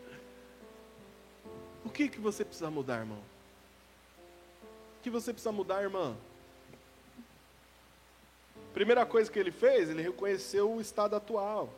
O 1.86 1.90
que, 1.90 2.10
que 2.10 2.20
você 2.20 2.44
precisa 2.44 2.70
mudar, 2.70 3.00
irmão? 3.00 3.29
Que 5.02 5.10
você 5.10 5.32
precisa 5.32 5.52
mudar, 5.52 5.82
irmã? 5.82 6.16
Primeira 8.74 9.06
coisa 9.06 9.32
que 9.32 9.40
ele 9.40 9.52
fez, 9.52 9.90
ele 9.90 10.02
reconheceu 10.02 10.72
o 10.72 10.82
estado 10.82 11.16
atual. 11.16 11.70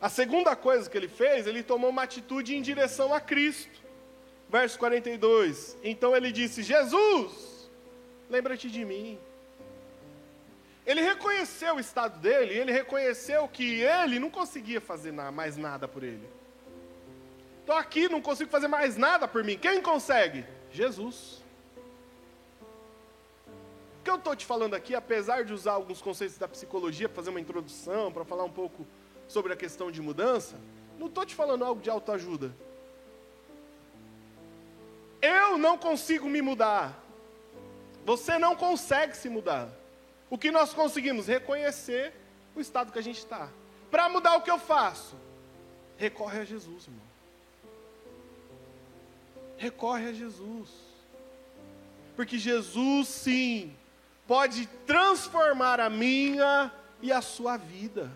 A 0.00 0.08
segunda 0.08 0.56
coisa 0.56 0.88
que 0.88 0.96
ele 0.96 1.08
fez, 1.08 1.46
ele 1.46 1.62
tomou 1.62 1.90
uma 1.90 2.02
atitude 2.02 2.56
em 2.56 2.62
direção 2.62 3.14
a 3.14 3.20
Cristo. 3.20 3.80
Verso 4.48 4.78
42. 4.78 5.76
Então 5.82 6.14
ele 6.16 6.32
disse: 6.32 6.62
Jesus, 6.62 7.70
lembra-te 8.28 8.70
de 8.70 8.84
mim. 8.84 9.18
Ele 10.84 11.00
reconheceu 11.00 11.76
o 11.76 11.80
estado 11.80 12.18
dele, 12.18 12.54
ele 12.54 12.72
reconheceu 12.72 13.46
que 13.46 13.82
ele 13.82 14.18
não 14.18 14.28
conseguia 14.28 14.80
fazer 14.80 15.12
mais 15.12 15.56
nada 15.56 15.86
por 15.86 16.02
ele. 16.02 16.28
Estou 17.60 17.76
aqui, 17.76 18.08
não 18.08 18.20
consigo 18.20 18.50
fazer 18.50 18.66
mais 18.68 18.96
nada 18.96 19.28
por 19.28 19.44
mim. 19.44 19.56
Quem 19.56 19.80
consegue? 19.80 20.44
Jesus. 20.72 21.41
O 24.02 24.04
que 24.04 24.10
eu 24.10 24.16
estou 24.16 24.34
te 24.34 24.44
falando 24.44 24.74
aqui, 24.74 24.96
apesar 24.96 25.44
de 25.44 25.52
usar 25.52 25.74
alguns 25.74 26.02
conceitos 26.02 26.36
da 26.36 26.48
psicologia 26.48 27.08
para 27.08 27.14
fazer 27.14 27.30
uma 27.30 27.40
introdução, 27.40 28.10
para 28.10 28.24
falar 28.24 28.42
um 28.42 28.50
pouco 28.50 28.84
sobre 29.28 29.52
a 29.52 29.56
questão 29.56 29.92
de 29.92 30.02
mudança, 30.02 30.58
não 30.98 31.06
estou 31.06 31.24
te 31.24 31.36
falando 31.36 31.64
algo 31.64 31.80
de 31.80 31.88
autoajuda. 31.88 32.52
Eu 35.20 35.56
não 35.56 35.78
consigo 35.78 36.28
me 36.28 36.42
mudar. 36.42 37.00
Você 38.04 38.40
não 38.40 38.56
consegue 38.56 39.16
se 39.16 39.28
mudar. 39.28 39.68
O 40.28 40.36
que 40.36 40.50
nós 40.50 40.74
conseguimos? 40.74 41.28
Reconhecer 41.28 42.12
o 42.56 42.60
estado 42.60 42.90
que 42.90 42.98
a 42.98 43.02
gente 43.02 43.18
está. 43.18 43.48
Para 43.88 44.08
mudar 44.08 44.34
o 44.34 44.42
que 44.42 44.50
eu 44.50 44.58
faço? 44.58 45.14
recorre 45.96 46.40
a 46.40 46.44
Jesus, 46.44 46.88
irmão. 46.88 47.06
Recorre 49.58 50.08
a 50.08 50.12
Jesus. 50.12 50.70
Porque 52.16 52.36
Jesus, 52.36 53.06
sim, 53.06 53.72
pode 54.26 54.66
transformar 54.86 55.80
a 55.80 55.90
minha 55.90 56.72
e 57.00 57.12
a 57.12 57.20
sua 57.20 57.56
vida. 57.56 58.10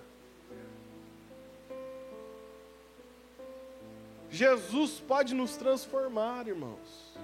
Jesus 4.31 5.01
pode 5.01 5.35
nos 5.35 5.57
transformar, 5.57 6.47
irmãos. 6.47 7.17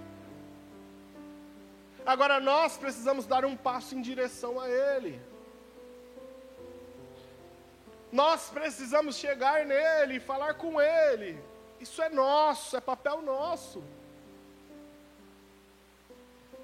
Agora 2.04 2.40
nós 2.40 2.76
precisamos 2.76 3.26
dar 3.26 3.44
um 3.44 3.56
passo 3.56 3.94
em 3.94 4.02
direção 4.02 4.58
a 4.58 4.68
Ele. 4.68 5.20
Nós 8.10 8.50
precisamos 8.50 9.16
chegar 9.16 9.64
nele 9.64 10.20
falar 10.20 10.54
com 10.54 10.80
Ele. 10.80 11.38
Isso 11.80 12.02
é 12.02 12.08
nosso, 12.08 12.76
é 12.76 12.80
papel 12.80 13.22
nosso. 13.22 13.82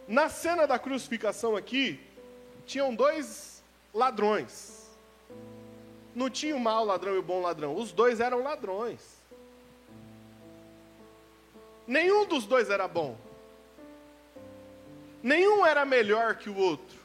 Na 0.06 0.28
cena 0.28 0.66
da 0.66 0.78
crucificação 0.78 1.56
aqui, 1.56 2.07
tinham 2.68 2.94
dois 2.94 3.64
ladrões. 3.92 4.86
Não 6.14 6.28
tinha 6.28 6.54
o 6.54 6.60
mau 6.60 6.84
ladrão 6.84 7.14
e 7.14 7.18
o 7.18 7.22
bom 7.22 7.40
ladrão, 7.40 7.74
os 7.74 7.90
dois 7.90 8.20
eram 8.20 8.42
ladrões. 8.42 9.00
Nenhum 11.86 12.26
dos 12.26 12.44
dois 12.44 12.68
era 12.68 12.86
bom. 12.86 13.16
Nenhum 15.22 15.64
era 15.64 15.84
melhor 15.84 16.36
que 16.36 16.50
o 16.50 16.56
outro. 16.56 16.98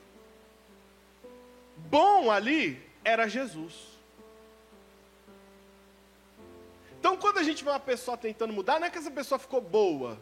Bom 1.89 2.29
ali 2.29 2.83
era 3.03 3.27
Jesus. 3.27 3.93
Então, 6.99 7.17
quando 7.17 7.37
a 7.37 7.43
gente 7.43 7.63
vê 7.63 7.69
uma 7.69 7.79
pessoa 7.79 8.17
tentando 8.17 8.53
mudar, 8.53 8.79
não 8.79 8.87
é 8.87 8.89
que 8.89 8.97
essa 8.97 9.11
pessoa 9.11 9.39
ficou 9.39 9.61
boa, 9.61 10.17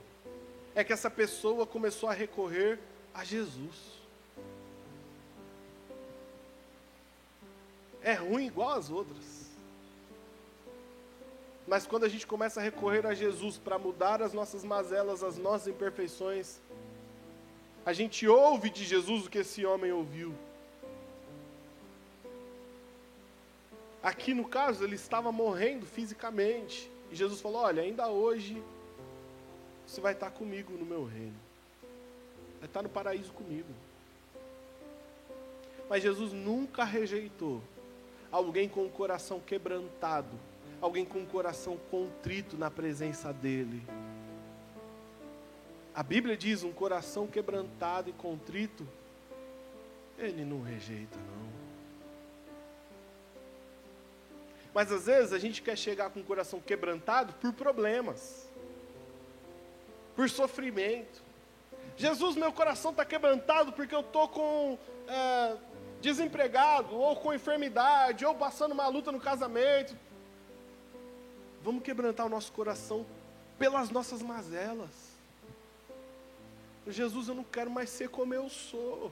é 0.74 0.84
que 0.84 0.94
essa 0.94 1.10
pessoa 1.10 1.66
começou 1.66 2.10
a 2.10 2.14
recorrer 2.14 2.80
a 3.14 3.24
Jesus. 3.24 4.02
É 8.04 8.14
ruim 8.14 8.48
igual 8.48 8.72
as 8.72 8.90
outras. 8.90 9.42
Mas 11.68 11.86
quando 11.86 12.04
a 12.04 12.10
gente 12.10 12.26
começa 12.26 12.60
a 12.60 12.64
recorrer 12.64 13.06
a 13.06 13.14
Jesus 13.14 13.58
para 13.58 13.78
mudar 13.78 14.22
as 14.22 14.34
nossas 14.34 14.64
mazelas, 14.64 15.24
as 15.24 15.38
nossas 15.38 15.68
imperfeições, 15.68 16.58
a 17.86 17.94
gente 17.94 18.28
ouve 18.28 18.70
de 18.70 18.84
Jesus 18.84 19.26
o 19.26 19.30
que 19.30 19.40
esse 19.40 19.66
homem 19.66 19.92
ouviu. 19.92 20.34
Aqui 24.04 24.34
no 24.34 24.48
caso, 24.48 24.84
ele 24.84 24.96
estava 24.96 25.32
morrendo 25.32 25.86
fisicamente. 25.86 26.90
E 27.12 27.16
Jesus 27.16 27.40
falou: 27.40 27.62
Olha, 27.62 27.84
ainda 27.84 28.08
hoje 28.08 28.62
você 29.86 30.02
vai 30.02 30.14
estar 30.14 30.32
comigo 30.32 30.74
no 30.74 30.86
meu 30.86 31.06
reino. 31.06 31.40
Vai 32.60 32.68
estar 32.68 32.82
no 32.82 32.90
paraíso 32.90 33.32
comigo. 33.34 33.70
Mas 35.88 36.02
Jesus 36.02 36.34
nunca 36.34 36.84
rejeitou 36.84 37.62
alguém 38.32 38.70
com 38.70 38.86
o 38.86 38.90
coração 38.90 39.40
quebrantado, 39.40 40.40
alguém 40.80 41.04
com 41.04 41.20
o 41.20 41.26
coração 41.26 41.78
contrito 41.90 42.58
na 42.58 42.72
presença 42.72 43.34
dele. 43.34 43.84
A 45.94 46.02
Bíblia 46.02 46.38
diz: 46.38 46.64
um 46.64 46.72
coração 46.72 47.28
quebrantado 47.28 48.10
e 48.10 48.14
contrito, 48.14 48.88
ele 50.18 50.46
não 50.46 50.62
rejeita, 50.62 51.18
não. 51.18 51.52
Mas 54.74 54.90
às 54.90 55.06
vezes 55.06 55.34
a 55.34 55.40
gente 55.40 55.62
quer 55.62 55.78
chegar 55.78 56.10
com 56.12 56.22
o 56.22 56.24
coração 56.24 56.62
quebrantado 56.62 57.34
por 57.34 57.52
problemas, 57.52 58.48
por 60.16 60.30
sofrimento. 60.30 61.22
Jesus, 61.98 62.38
meu 62.38 62.54
coração 62.54 62.92
está 62.92 63.04
quebrantado 63.04 63.74
porque 63.74 63.94
eu 63.94 64.00
estou 64.00 64.30
com 64.30 64.78
é, 65.10 65.58
desempregado, 66.02 66.96
ou 66.96 67.16
com 67.16 67.34
enfermidade, 67.34 68.26
ou 68.26 68.36
passando 68.36 68.74
uma 68.74 68.88
luta 68.88 69.12
no 69.12 69.20
casamento. 69.20 69.96
Vamos 71.64 71.84
quebrantar 71.84 72.26
o 72.26 72.30
nosso 72.30 72.52
coração 72.52 73.06
pelas 73.58 73.90
nossas 73.92 74.22
mazelas. 74.22 74.90
Jesus, 76.88 77.28
eu 77.28 77.36
não 77.36 77.44
quero 77.44 77.70
mais 77.70 77.90
ser 77.90 78.10
como 78.10 78.34
eu 78.34 78.50
sou. 78.50 79.12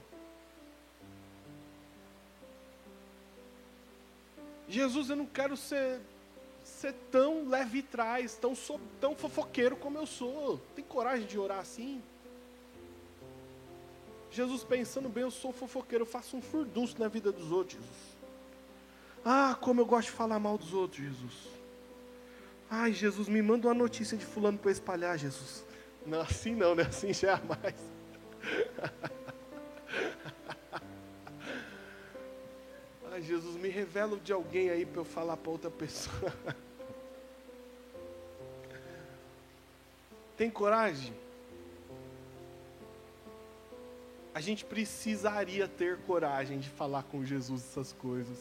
Jesus, 4.68 5.10
eu 5.10 5.16
não 5.16 5.26
quero 5.26 5.56
ser, 5.56 6.00
ser 6.64 6.92
tão 7.10 7.48
leve 7.48 7.78
e 7.78 8.28
tão, 8.40 8.54
tão 9.00 9.14
fofoqueiro 9.14 9.76
como 9.76 9.98
eu 9.98 10.06
sou. 10.06 10.60
Tem 10.74 10.84
coragem 10.84 11.26
de 11.26 11.38
orar 11.38 11.60
assim? 11.60 12.02
Jesus 14.30 14.62
pensando 14.62 15.08
bem, 15.08 15.24
eu 15.24 15.30
sou 15.30 15.52
fofoqueiro, 15.52 16.02
eu 16.02 16.06
faço 16.06 16.36
um 16.36 16.42
furdunço 16.42 16.98
na 16.98 17.08
vida 17.08 17.32
dos 17.32 17.50
outros, 17.50 17.80
Jesus. 17.80 18.10
Ah, 19.24 19.56
como 19.60 19.80
eu 19.80 19.86
gosto 19.86 20.06
de 20.08 20.14
falar 20.14 20.38
mal 20.38 20.56
dos 20.56 20.72
outros, 20.72 21.02
Jesus. 21.02 21.48
Ai, 22.70 22.92
Jesus, 22.92 23.28
me 23.28 23.42
manda 23.42 23.66
uma 23.66 23.74
notícia 23.74 24.16
de 24.16 24.24
fulano 24.24 24.56
para 24.56 24.70
espalhar, 24.70 25.18
Jesus. 25.18 25.64
Não, 26.06 26.20
assim 26.20 26.54
não, 26.54 26.76
né? 26.76 26.84
Assim 26.84 27.12
jamais. 27.12 27.74
Ai, 33.10 33.22
Jesus, 33.22 33.56
me 33.56 33.68
revela 33.68 34.16
de 34.16 34.32
alguém 34.32 34.70
aí 34.70 34.86
para 34.86 35.00
eu 35.00 35.04
falar 35.04 35.36
para 35.36 35.50
outra 35.50 35.70
pessoa. 35.70 36.32
Tem 40.36 40.48
coragem? 40.48 41.12
A 44.34 44.40
gente 44.40 44.64
precisaria 44.64 45.66
ter 45.66 45.98
coragem 46.02 46.58
de 46.58 46.68
falar 46.68 47.02
com 47.02 47.24
Jesus 47.24 47.64
essas 47.64 47.92
coisas. 47.92 48.38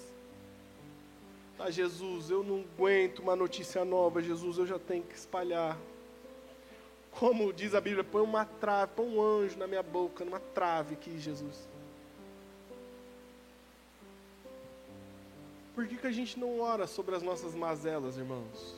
Ah, 1.58 1.72
Jesus, 1.72 2.30
eu 2.30 2.44
não 2.44 2.64
aguento 2.76 3.20
uma 3.20 3.36
notícia 3.36 3.84
nova, 3.84 4.22
Jesus, 4.22 4.58
eu 4.58 4.68
já 4.68 4.80
tenho 4.80 5.04
que 5.04 5.16
espalhar. 5.16 5.78
Como 7.12 7.52
diz 7.52 7.74
a 7.74 7.82
Bíblia, 7.82 8.04
põe 8.04 8.22
uma 8.22 8.46
trave, 8.46 8.94
põe 8.96 9.08
um 9.08 9.22
anjo 9.22 9.58
na 9.58 9.68
minha 9.68 9.84
boca, 9.84 10.24
numa 10.24 10.40
trave 10.40 10.94
aqui, 10.94 11.20
Jesus. 11.20 11.68
Por 15.76 15.88
que, 15.88 15.98
que 15.98 16.08
a 16.08 16.12
gente 16.12 16.40
não 16.40 16.60
ora 16.60 16.88
sobre 16.88 17.16
as 17.16 17.24
nossas 17.24 17.56
mazelas, 17.56 18.18
irmãos? 18.18 18.76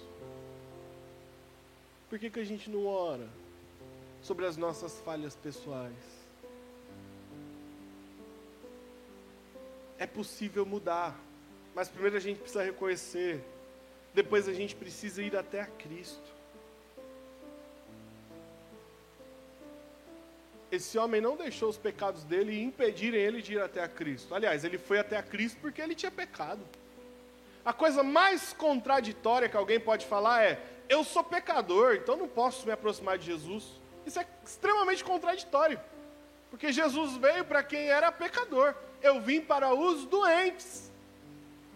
Por 2.10 2.18
que, 2.20 2.30
que 2.30 2.40
a 2.40 2.44
gente 2.44 2.70
não 2.70 2.86
ora 2.86 3.28
sobre 4.22 4.46
as 4.46 4.58
nossas 4.58 5.00
falhas 5.02 5.36
pessoais? 5.36 6.21
É 10.02 10.08
possível 10.08 10.66
mudar, 10.66 11.16
mas 11.76 11.88
primeiro 11.88 12.18
a 12.18 12.20
gente 12.20 12.40
precisa 12.40 12.64
reconhecer, 12.64 13.34
depois 14.14 14.48
a 14.48 14.54
gente 14.54 14.76
precisa 14.76 15.22
ir 15.22 15.36
até 15.36 15.62
a 15.62 15.68
Cristo. 15.68 16.32
esse 20.72 20.98
homem 20.98 21.20
não 21.20 21.36
deixou 21.36 21.70
os 21.70 21.78
pecados 21.78 22.24
dele 22.24 22.64
impedirem 22.64 23.20
ele 23.20 23.42
de 23.42 23.54
ir 23.56 23.62
até 23.62 23.84
a 23.84 23.90
Cristo. 23.90 24.34
Aliás, 24.34 24.64
ele 24.64 24.78
foi 24.78 25.00
até 25.00 25.18
a 25.18 25.24
Cristo 25.24 25.60
porque 25.62 25.82
ele 25.82 25.94
tinha 25.94 26.10
pecado. 26.10 26.62
A 27.66 27.74
coisa 27.74 28.02
mais 28.02 28.54
contraditória 28.54 29.50
que 29.50 29.58
alguém 29.58 29.80
pode 29.80 30.06
falar 30.06 30.44
é: 30.44 30.60
eu 30.88 31.04
sou 31.04 31.24
pecador, 31.24 31.96
então 31.96 32.16
não 32.16 32.28
posso 32.28 32.66
me 32.66 32.72
aproximar 32.72 33.18
de 33.18 33.26
Jesus. 33.26 33.66
Isso 34.06 34.20
é 34.20 34.26
extremamente 34.46 35.04
contraditório. 35.04 35.80
Porque 36.50 36.72
Jesus 36.72 37.18
veio 37.18 37.44
para 37.44 37.62
quem 37.64 37.90
era 37.90 38.12
pecador. 38.12 38.74
Eu 39.02 39.22
vim 39.22 39.42
para 39.42 39.74
os 39.74 40.06
doentes, 40.06 40.92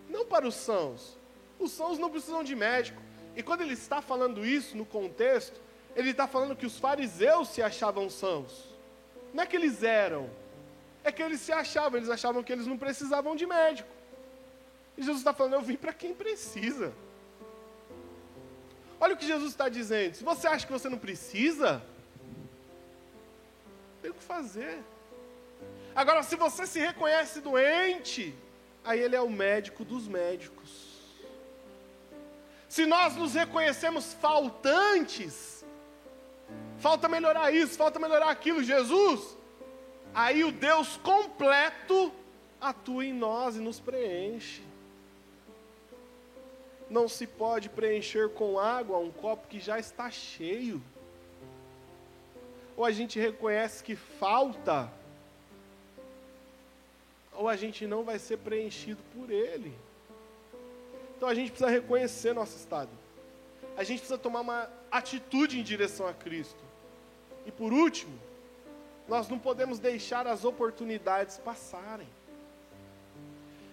não 0.10 0.26
para 0.26 0.48
os 0.48 0.56
sãos. 0.56 1.18
Os 1.60 1.72
sãos 1.72 1.98
não 1.98 2.10
precisam 2.10 2.44
de 2.44 2.56
médico. 2.56 3.02
E 3.36 3.44
quando 3.44 3.62
ele 3.62 3.74
está 3.74 4.02
falando 4.02 4.46
isso 4.46 4.78
no 4.78 4.86
contexto, 4.86 5.60
ele 5.96 6.12
está 6.12 6.28
falando 6.28 6.56
que 6.56 6.66
os 6.66 6.78
fariseus 6.78 7.50
se 7.50 7.62
achavam 7.62 8.10
sãos. 8.10 8.66
Não 9.34 9.44
é 9.44 9.46
que 9.46 9.56
eles 9.56 9.84
eram, 9.84 10.30
é 11.04 11.12
que 11.12 11.22
eles 11.22 11.42
se 11.42 11.52
achavam, 11.52 11.98
eles 11.98 12.10
achavam 12.10 12.44
que 12.44 12.52
eles 12.52 12.68
não 12.68 12.78
precisavam 12.78 13.36
de 13.36 13.46
médico. 13.46 13.90
E 14.98 15.02
Jesus 15.02 15.20
está 15.20 15.34
falando, 15.34 15.54
eu 15.54 15.62
vim 15.62 15.76
para 15.76 15.94
quem 15.94 16.14
precisa. 16.14 16.94
Olha 19.00 19.14
o 19.14 19.18
que 19.18 19.28
Jesus 19.28 19.52
está 19.52 19.68
dizendo. 19.68 20.16
Se 20.16 20.24
você 20.24 20.48
acha 20.48 20.66
que 20.66 20.72
você 20.72 20.88
não 20.88 20.98
precisa, 20.98 21.84
tem 24.02 24.12
o 24.12 24.14
que 24.14 24.24
fazer. 24.24 24.80
Agora, 25.96 26.22
se 26.24 26.36
você 26.36 26.68
se 26.68 26.80
reconhece 26.80 27.40
doente, 27.40 28.36
aí 28.84 29.00
ele 29.00 29.16
é 29.16 29.22
o 29.22 29.30
médico 29.30 29.86
dos 29.86 30.08
médicos. 30.08 30.94
Se 32.68 32.86
nós 32.86 33.16
nos 33.16 33.34
reconhecemos 33.34 34.14
faltantes, 34.16 35.64
falta 36.80 37.08
melhorar 37.08 37.54
isso, 37.54 37.78
falta 37.78 37.98
melhorar 37.98 38.30
aquilo, 38.30 38.62
Jesus. 38.62 39.38
Aí 40.14 40.44
o 40.44 40.52
Deus 40.52 40.98
completo 40.98 42.12
atua 42.60 43.06
em 43.06 43.14
nós 43.14 43.56
e 43.56 43.60
nos 43.60 43.80
preenche. 43.80 44.62
Não 46.90 47.08
se 47.08 47.26
pode 47.26 47.70
preencher 47.70 48.30
com 48.30 48.60
água 48.60 48.98
um 48.98 49.12
copo 49.12 49.48
que 49.48 49.60
já 49.60 49.80
está 49.80 50.12
cheio. 50.12 50.84
Ou 52.76 52.84
a 52.84 52.92
gente 52.92 53.18
reconhece 53.18 53.82
que 53.82 53.96
falta, 53.96 54.92
ou 57.38 57.48
a 57.48 57.56
gente 57.56 57.86
não 57.86 58.04
vai 58.04 58.20
ser 58.20 58.38
preenchido 58.38 59.02
por 59.14 59.30
ele. 59.30 59.74
Então 61.16 61.30
a 61.30 61.34
gente 61.34 61.52
precisa 61.52 61.70
reconhecer 61.70 62.34
nosso 62.34 62.58
estado. 62.58 62.90
A 63.78 63.84
gente 63.84 64.00
precisa 64.00 64.18
tomar 64.18 64.42
uma 64.42 64.70
atitude 64.92 65.60
em 65.60 65.64
direção 65.64 66.08
a 66.08 66.14
Cristo. 66.14 66.64
E 67.46 67.52
por 67.52 67.74
último, 67.74 68.18
nós 69.08 69.28
não 69.28 69.38
podemos 69.38 69.80
deixar 69.80 70.28
as 70.28 70.44
oportunidades 70.46 71.38
passarem. 71.38 72.08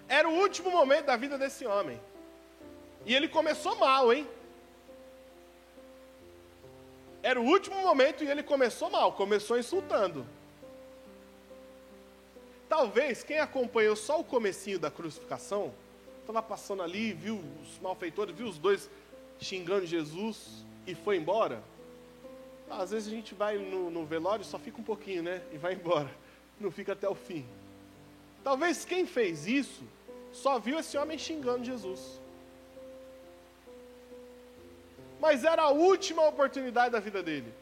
Era 0.08 0.28
o 0.28 0.32
último 0.32 0.70
momento 0.70 1.06
da 1.06 1.16
vida 1.16 1.38
desse 1.38 1.64
homem. 1.64 2.00
E 3.06 3.14
ele 3.14 3.28
começou 3.28 3.76
mal, 3.76 4.12
hein? 4.12 4.28
Era 7.22 7.40
o 7.40 7.44
último 7.44 7.80
momento 7.80 8.24
e 8.24 8.28
ele 8.28 8.42
começou 8.42 8.90
mal, 8.90 9.12
começou 9.12 9.58
insultando. 9.58 10.26
Talvez 12.72 13.22
quem 13.22 13.38
acompanhou 13.38 13.94
só 13.94 14.18
o 14.18 14.24
comecinho 14.24 14.78
da 14.78 14.90
crucificação, 14.90 15.74
estava 16.20 16.40
passando 16.40 16.82
ali, 16.82 17.12
viu 17.12 17.38
os 17.62 17.78
malfeitores, 17.80 18.34
viu 18.34 18.46
os 18.46 18.56
dois 18.56 18.88
xingando 19.38 19.84
Jesus 19.84 20.64
e 20.86 20.94
foi 20.94 21.18
embora. 21.18 21.62
Às 22.70 22.90
vezes 22.92 23.08
a 23.08 23.14
gente 23.14 23.34
vai 23.34 23.58
no, 23.58 23.90
no 23.90 24.06
velório 24.06 24.42
só 24.42 24.58
fica 24.58 24.80
um 24.80 24.82
pouquinho, 24.82 25.22
né? 25.22 25.42
E 25.52 25.58
vai 25.58 25.74
embora. 25.76 26.10
Não 26.58 26.70
fica 26.70 26.94
até 26.94 27.06
o 27.06 27.14
fim. 27.14 27.44
Talvez 28.42 28.86
quem 28.86 29.04
fez 29.04 29.46
isso 29.46 29.82
só 30.32 30.58
viu 30.58 30.78
esse 30.78 30.96
homem 30.96 31.18
xingando 31.18 31.66
Jesus. 31.66 32.18
Mas 35.20 35.44
era 35.44 35.64
a 35.64 35.70
última 35.70 36.26
oportunidade 36.26 36.92
da 36.92 37.00
vida 37.00 37.22
dele. 37.22 37.52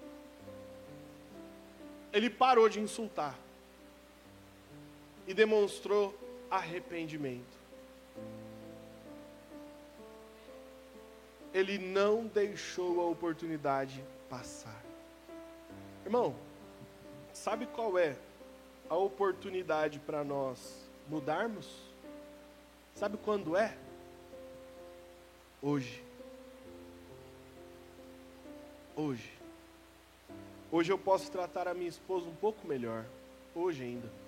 Ele 2.13 2.31
parou 2.31 2.69
de 2.69 2.79
insultar 2.79 3.37
e 5.31 5.35
demonstrou 5.35 6.13
arrependimento. 6.51 7.57
Ele 11.55 11.79
não 11.79 12.27
deixou 12.27 13.01
a 13.01 13.09
oportunidade 13.09 14.05
passar. 14.29 14.83
Irmão, 16.05 16.35
sabe 17.33 17.67
qual 17.67 17.97
é 17.97 18.17
a 18.89 18.97
oportunidade 18.97 20.01
para 20.01 20.25
nós 20.25 20.85
mudarmos? 21.09 21.81
Sabe 22.97 23.17
quando 23.17 23.57
é? 23.57 23.79
Hoje. 25.63 26.03
Hoje. 28.97 29.33
Hoje 30.73 30.91
eu 30.91 30.99
posso 30.99 31.31
tratar 31.31 31.69
a 31.69 31.75
minha 31.75 31.89
esposa 31.89 32.27
um 32.27 32.35
pouco 32.35 32.67
melhor. 32.67 33.05
Hoje 33.55 33.85
ainda. 33.85 34.20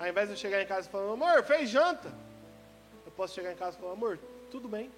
Ao 0.00 0.08
invés 0.08 0.28
de 0.28 0.34
eu 0.34 0.38
chegar 0.38 0.62
em 0.62 0.66
casa 0.66 0.88
e 0.88 0.90
falar, 0.90 1.12
amor, 1.12 1.44
fez 1.44 1.68
janta. 1.68 2.10
Eu 3.04 3.12
posso 3.12 3.34
chegar 3.34 3.52
em 3.52 3.56
casa 3.56 3.76
e 3.76 3.80
falar, 3.80 3.92
amor, 3.92 4.18
tudo 4.50 4.66
bem. 4.66 4.90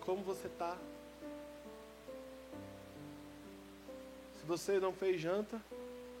Como 0.00 0.24
você 0.24 0.48
está? 0.48 0.76
Se 4.40 4.44
você 4.44 4.80
não 4.80 4.92
fez 4.92 5.20
janta, 5.20 5.62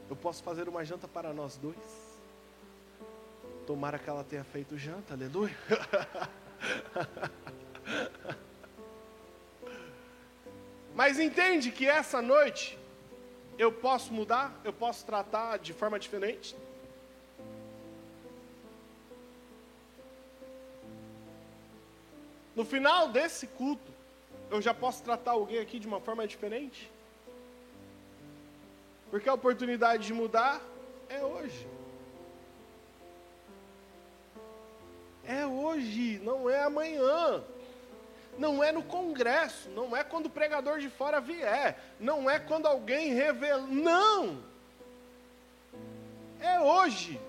eu 0.08 0.14
posso 0.14 0.40
fazer 0.40 0.68
uma 0.68 0.84
janta 0.84 1.08
para 1.08 1.32
nós 1.32 1.56
dois. 1.56 1.74
Tomara 3.66 3.98
que 3.98 4.08
ela 4.08 4.22
tenha 4.22 4.44
feito 4.44 4.78
janta, 4.78 5.14
aleluia. 5.14 5.56
Mas 10.94 11.18
entende 11.18 11.72
que 11.72 11.88
essa 11.88 12.22
noite 12.22 12.78
eu 13.58 13.72
posso 13.72 14.12
mudar, 14.12 14.54
eu 14.62 14.72
posso 14.72 15.04
tratar 15.04 15.58
de 15.58 15.72
forma 15.72 15.98
diferente. 15.98 16.54
No 22.56 22.64
final 22.64 23.08
desse 23.08 23.46
culto, 23.46 23.92
eu 24.50 24.62
já 24.62 24.72
posso 24.72 25.02
tratar 25.02 25.32
alguém 25.32 25.58
aqui 25.58 25.78
de 25.78 25.86
uma 25.86 26.00
forma 26.00 26.26
diferente. 26.26 26.90
Porque 29.10 29.28
a 29.28 29.34
oportunidade 29.34 30.06
de 30.06 30.14
mudar 30.14 30.62
é 31.10 31.22
hoje. 31.22 31.68
É 35.22 35.46
hoje, 35.46 36.18
não 36.24 36.48
é 36.48 36.62
amanhã. 36.62 37.44
Não 38.38 38.64
é 38.64 38.72
no 38.72 38.82
congresso, 38.82 39.68
não 39.70 39.94
é 39.94 40.02
quando 40.02 40.26
o 40.26 40.30
pregador 40.30 40.78
de 40.78 40.88
fora 40.88 41.20
vier, 41.20 41.78
não 42.00 42.28
é 42.28 42.38
quando 42.38 42.66
alguém 42.66 43.12
revela. 43.12 43.66
Não! 43.66 44.42
É 46.40 46.60
hoje. 46.60 47.20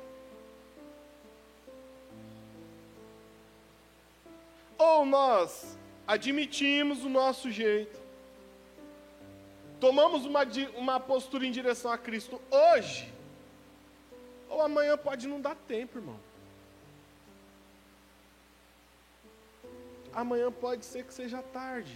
Ou 4.77 5.05
nós 5.05 5.77
admitimos 6.05 7.03
o 7.03 7.09
nosso 7.09 7.51
jeito, 7.51 7.99
tomamos 9.79 10.25
uma, 10.25 10.41
uma 10.75 10.99
postura 10.99 11.45
em 11.45 11.51
direção 11.51 11.91
a 11.91 11.97
Cristo 11.97 12.41
hoje, 12.49 13.13
ou 14.49 14.61
amanhã 14.61 14.97
pode 14.97 15.27
não 15.27 15.41
dar 15.41 15.55
tempo, 15.55 15.97
irmão. 15.97 16.19
Amanhã 20.13 20.51
pode 20.51 20.85
ser 20.85 21.03
que 21.03 21.13
seja 21.13 21.41
tarde. 21.41 21.95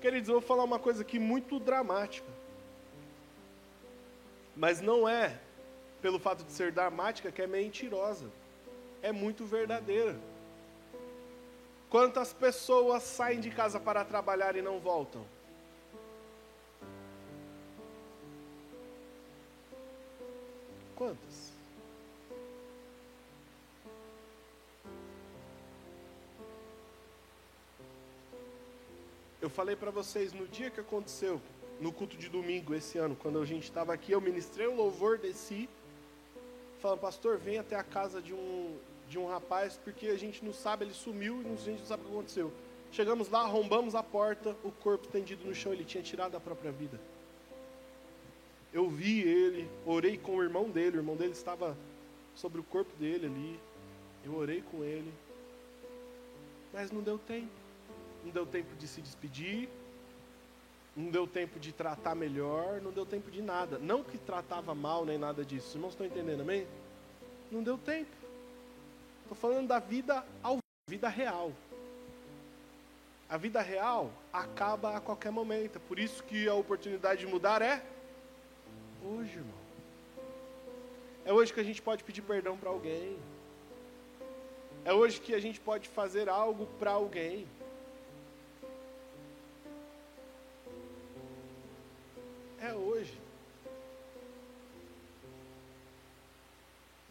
Queridos, 0.00 0.28
eu 0.28 0.40
vou 0.40 0.42
falar 0.42 0.64
uma 0.64 0.78
coisa 0.78 1.02
aqui 1.02 1.18
muito 1.18 1.60
dramática. 1.60 2.26
Mas 4.56 4.80
não 4.80 5.08
é 5.08 5.38
pelo 6.02 6.18
fato 6.18 6.42
de 6.42 6.52
ser 6.52 6.72
dramática 6.72 7.30
que 7.30 7.42
é 7.42 7.46
mentirosa. 7.46 8.26
É 9.02 9.12
muito 9.12 9.44
verdadeira. 9.44 10.18
Quantas 11.90 12.32
pessoas 12.32 13.02
saem 13.02 13.40
de 13.40 13.50
casa 13.50 13.80
para 13.80 14.04
trabalhar 14.04 14.54
e 14.54 14.62
não 14.62 14.78
voltam? 14.78 15.26
Quantas? 20.94 21.50
Eu 29.42 29.50
falei 29.50 29.74
para 29.74 29.90
vocês 29.90 30.32
no 30.32 30.46
dia 30.46 30.70
que 30.70 30.78
aconteceu, 30.78 31.40
no 31.80 31.92
culto 31.92 32.16
de 32.16 32.28
domingo 32.28 32.72
esse 32.72 32.98
ano, 32.98 33.16
quando 33.16 33.40
a 33.40 33.44
gente 33.44 33.64
estava 33.64 33.92
aqui, 33.92 34.12
eu 34.12 34.20
ministrei 34.20 34.68
o 34.68 34.76
louvor, 34.76 35.18
desci, 35.18 35.68
falando, 36.78 37.00
pastor, 37.00 37.36
vem 37.36 37.58
até 37.58 37.74
a 37.74 37.82
casa 37.82 38.22
de 38.22 38.32
um, 38.32 38.78
de 39.10 39.18
um 39.18 39.26
rapaz, 39.26 39.78
porque 39.84 40.06
a 40.06 40.16
gente 40.16 40.42
não 40.42 40.54
sabe, 40.54 40.86
ele 40.86 40.94
sumiu 40.94 41.42
e 41.42 41.52
a 41.52 41.56
gente 41.56 41.80
não 41.80 41.86
sabe 41.86 42.02
o 42.02 42.06
que 42.06 42.12
aconteceu. 42.12 42.50
Chegamos 42.90 43.28
lá, 43.28 43.40
arrombamos 43.40 43.94
a 43.94 44.02
porta, 44.02 44.56
o 44.64 44.72
corpo 44.72 45.06
tendido 45.08 45.44
no 45.44 45.54
chão, 45.54 45.72
ele 45.74 45.84
tinha 45.84 46.02
tirado 46.02 46.34
a 46.34 46.40
própria 46.40 46.72
vida 46.72 46.98
eu 48.72 48.88
vi 48.88 49.20
ele, 49.20 49.68
orei 49.84 50.16
com 50.16 50.36
o 50.36 50.42
irmão 50.42 50.70
dele, 50.70 50.96
o 50.96 51.00
irmão 51.00 51.16
dele 51.16 51.32
estava 51.32 51.76
sobre 52.34 52.60
o 52.60 52.64
corpo 52.64 52.90
dele 52.96 53.26
ali. 53.26 53.60
Eu 54.24 54.34
orei 54.36 54.62
com 54.62 54.84
ele. 54.84 55.12
Mas 56.72 56.90
não 56.90 57.02
deu 57.02 57.18
tempo. 57.18 57.50
Não 58.24 58.30
deu 58.30 58.46
tempo 58.46 58.74
de 58.76 58.86
se 58.86 59.00
despedir. 59.00 59.68
Não 60.96 61.10
deu 61.10 61.26
tempo 61.26 61.58
de 61.58 61.72
tratar 61.72 62.14
melhor. 62.14 62.80
Não 62.80 62.92
deu 62.92 63.04
tempo 63.04 63.30
de 63.30 63.42
nada. 63.42 63.78
Não 63.78 64.04
que 64.04 64.18
tratava 64.18 64.74
mal 64.74 65.04
nem 65.04 65.18
nada 65.18 65.44
disso. 65.44 65.68
Os 65.68 65.74
irmãos 65.74 65.90
estão 65.90 66.06
entendendo, 66.06 66.42
amém? 66.42 66.66
Não 67.50 67.62
deu 67.62 67.76
tempo. 67.76 68.19
Estou 69.30 69.48
falando 69.48 69.68
da 69.68 69.78
vida 69.78 70.24
ao 70.42 70.58
vida 70.88 71.08
real. 71.08 71.52
A 73.28 73.36
vida 73.36 73.62
real 73.62 74.10
acaba 74.32 74.96
a 74.96 75.00
qualquer 75.00 75.30
momento. 75.30 75.78
Por 75.78 76.00
isso 76.00 76.24
que 76.24 76.48
a 76.48 76.54
oportunidade 76.54 77.20
de 77.20 77.28
mudar 77.28 77.62
é 77.62 77.80
hoje, 79.04 79.36
irmão. 79.36 79.60
É 81.24 81.32
hoje 81.32 81.52
que 81.52 81.60
a 81.60 81.62
gente 81.62 81.80
pode 81.80 82.02
pedir 82.02 82.22
perdão 82.22 82.56
para 82.56 82.70
alguém. 82.70 83.16
É 84.84 84.92
hoje 84.92 85.20
que 85.20 85.32
a 85.32 85.38
gente 85.38 85.60
pode 85.60 85.88
fazer 85.88 86.28
algo 86.28 86.66
para 86.80 86.90
alguém. 86.90 87.46
É 92.60 92.74
hoje. 92.74 93.16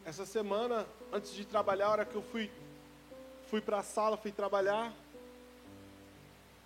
Essa 0.10 0.26
semana, 0.26 0.88
antes 1.14 1.36
de 1.36 1.46
trabalhar, 1.46 1.86
a 1.86 1.92
hora 1.92 2.04
que 2.04 2.16
eu 2.16 2.24
fui, 2.24 2.50
fui 3.48 3.62
para 3.62 3.78
a 3.78 3.84
sala, 3.84 4.18
fui 4.18 4.32
trabalhar, 4.32 4.92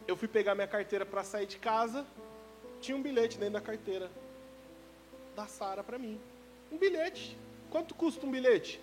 eu 0.07 0.15
fui 0.15 0.29
pegar 0.29 0.55
minha 0.55 0.65
carteira 0.65 1.05
para 1.05 1.25
sair 1.25 1.45
de 1.45 1.57
casa, 1.57 2.05
tinha 2.79 2.95
um 2.95 3.01
bilhete 3.01 3.37
dentro 3.37 3.55
da 3.55 3.59
carteira 3.59 4.09
da 5.35 5.45
Sara 5.45 5.83
para 5.83 5.99
mim. 5.99 6.21
Um 6.71 6.77
bilhete. 6.77 7.37
Quanto 7.69 7.93
custa 7.93 8.25
um 8.25 8.31
bilhete? 8.31 8.79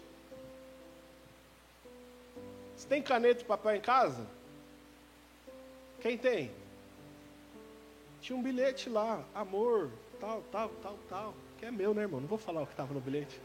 Você 2.77 2.87
tem 2.87 3.01
caneta 3.01 3.41
e 3.41 3.47
papel 3.47 3.77
em 3.77 3.81
casa? 3.81 4.27
Quem 6.03 6.19
tem? 6.19 6.51
Tinha 8.21 8.37
um 8.39 8.43
bilhete 8.43 8.91
lá, 8.91 9.25
amor, 9.35 9.91
tal, 10.21 10.43
tal, 10.53 10.69
tal, 10.83 10.99
tal. 11.09 11.35
Que 11.59 11.65
é 11.65 11.71
meu, 11.71 11.95
né, 11.95 12.03
irmão? 12.03 12.21
Não 12.21 12.29
vou 12.29 12.37
falar 12.37 12.61
o 12.61 12.67
que 12.67 12.75
estava 12.75 12.93
no 12.93 13.01
bilhete. 13.01 13.41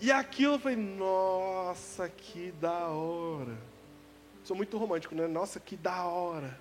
E 0.00 0.10
aquilo 0.10 0.54
eu 0.54 0.58
falei, 0.58 0.78
nossa, 0.78 2.08
que 2.08 2.52
da 2.52 2.88
hora. 2.88 3.56
Sou 4.42 4.56
muito 4.56 4.78
romântico, 4.78 5.14
né? 5.14 5.26
Nossa, 5.26 5.60
que 5.60 5.76
da 5.76 6.04
hora. 6.04 6.58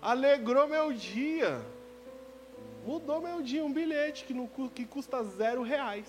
Alegrou 0.00 0.66
meu 0.66 0.92
dia. 0.94 1.60
Mudou 2.86 3.20
meu 3.20 3.42
dia. 3.42 3.62
Um 3.62 3.72
bilhete 3.72 4.24
que, 4.24 4.32
não, 4.32 4.48
que 4.74 4.86
custa 4.86 5.22
zero 5.22 5.62
reais. 5.62 6.08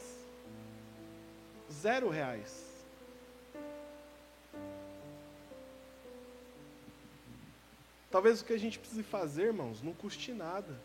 Zero 1.70 2.10
reais. 2.10 2.72
Talvez 8.10 8.42
o 8.42 8.46
que 8.46 8.54
a 8.54 8.60
gente 8.60 8.80
precise 8.80 9.04
fazer, 9.04 9.48
irmãos, 9.48 9.82
não 9.82 9.94
custe 9.94 10.32
nada. 10.32 10.80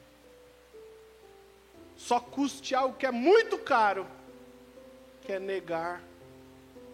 Só 1.97 2.21
custe 2.21 2.75
algo 2.75 2.97
que 2.97 3.07
é 3.07 3.11
muito 3.11 3.59
caro, 3.59 4.07
que 5.23 5.33
é 5.33 5.39
negar 5.39 6.03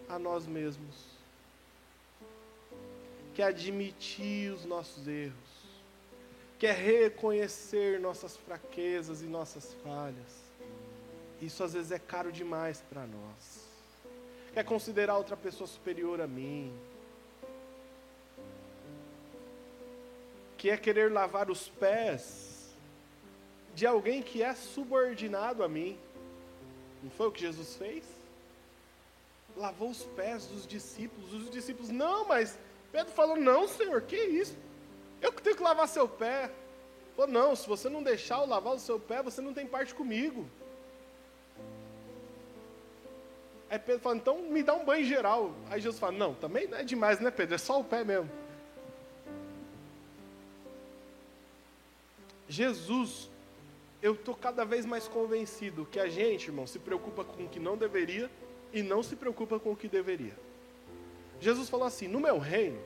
a 0.09 0.19
nós 0.19 0.47
mesmos, 0.47 0.95
que 3.35 3.43
é 3.43 3.47
admitir 3.47 4.53
os 4.53 4.65
nossos 4.65 5.09
erros, 5.09 5.35
que 6.59 6.67
é 6.67 6.73
reconhecer 6.73 7.99
nossas 7.99 8.37
fraquezas 8.37 9.23
e 9.23 9.27
nossas 9.27 9.75
falhas. 9.83 10.43
Isso 11.41 11.65
às 11.65 11.73
vezes 11.73 11.91
é 11.91 11.99
caro 11.99 12.31
demais 12.31 12.81
para 12.89 13.05
nós. 13.05 13.67
Quer 14.55 14.65
considerar 14.65 15.17
outra 15.17 15.37
pessoa 15.37 15.67
superior 15.67 16.21
a 16.21 16.27
mim, 16.27 16.73
que 20.57 20.71
é 20.71 20.77
querer 20.77 21.11
lavar 21.11 21.51
os 21.51 21.69
pés 21.69 22.52
de 23.75 23.87
alguém 23.87 24.23
que 24.23 24.43
é 24.43 24.55
subordinado 24.55 25.63
a 25.63 25.69
mim. 25.69 25.99
Não 27.03 27.11
foi 27.11 27.29
o 27.29 27.33
que 27.33 27.41
Jesus 27.41 27.77
fez? 27.77 28.05
Lavou 29.57 29.91
os 29.91 30.05
pés 30.05 30.47
dos 30.47 30.67
discípulos. 30.67 31.33
Os 31.33 31.51
discípulos, 31.51 31.91
não, 31.91 32.27
mas 32.27 32.59
Pedro 32.91 33.13
falou: 33.13 33.37
não, 33.37 33.67
Senhor, 33.67 34.03
que 34.03 34.17
isso? 34.17 34.57
Eu 35.21 35.33
que 35.33 35.43
tenho 35.43 35.57
que 35.57 35.63
lavar 35.63 35.89
seu 35.89 36.09
pé. 36.09 36.51
Falou: 37.17 37.31
não, 37.31 37.57
se 37.57 37.69
você 37.69 37.89
não 37.89 38.03
deixar 38.03 38.41
eu 38.41 38.47
lavar 38.47 38.75
o 38.75 38.79
seu 38.79 38.99
pé, 38.99 39.23
você 39.23 39.41
não 39.41 39.53
tem 39.53 39.67
parte 39.67 39.95
comigo. 39.95 40.47
Aí 43.71 43.79
Pedro 43.79 44.03
fala: 44.03 44.17
então 44.17 44.43
me 44.43 44.63
dá 44.63 44.75
um 44.75 44.85
banho 44.85 45.05
geral. 45.05 45.55
Aí 45.71 45.81
Jesus 45.81 45.99
fala: 45.99 46.13
não, 46.13 46.35
também 46.35 46.69
não 46.69 46.79
é 46.79 46.85
demais, 46.85 47.21
né, 47.21 47.31
Pedro? 47.31 47.55
É 47.55 47.59
só 47.59 47.81
o 47.81 47.85
pé 47.85 48.05
mesmo. 48.05 48.31
Jesus, 52.49 53.31
eu 54.03 54.15
estou 54.15 54.35
cada 54.35 54.65
vez 54.65 54.85
mais 54.85 55.07
convencido 55.07 55.87
que 55.87 56.01
a 56.01 56.09
gente, 56.09 56.49
irmão, 56.49 56.67
se 56.67 56.81
preocupa 56.81 57.25
com 57.25 57.45
o 57.45 57.49
que 57.49 57.61
não 57.61 57.77
deveria 57.77 58.29
e 58.73 58.83
não 58.83 59.01
se 59.01 59.15
preocupa 59.15 59.61
com 59.61 59.71
o 59.71 59.77
que 59.77 59.87
deveria. 59.87 60.37
Jesus 61.41 61.69
falou 61.71 61.87
assim: 61.87 62.09
no 62.09 62.19
meu 62.19 62.37
reino, 62.39 62.81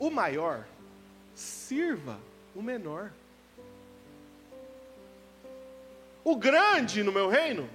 o 0.00 0.10
maior 0.10 0.66
sirva 1.34 2.18
o 2.54 2.62
menor. 2.62 3.12
O 6.24 6.34
grande 6.34 7.02
no 7.02 7.12
meu 7.12 7.28
reino, 7.28 7.68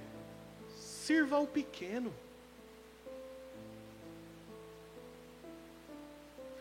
sirva 0.76 1.38
o 1.38 1.46
pequeno. 1.46 2.12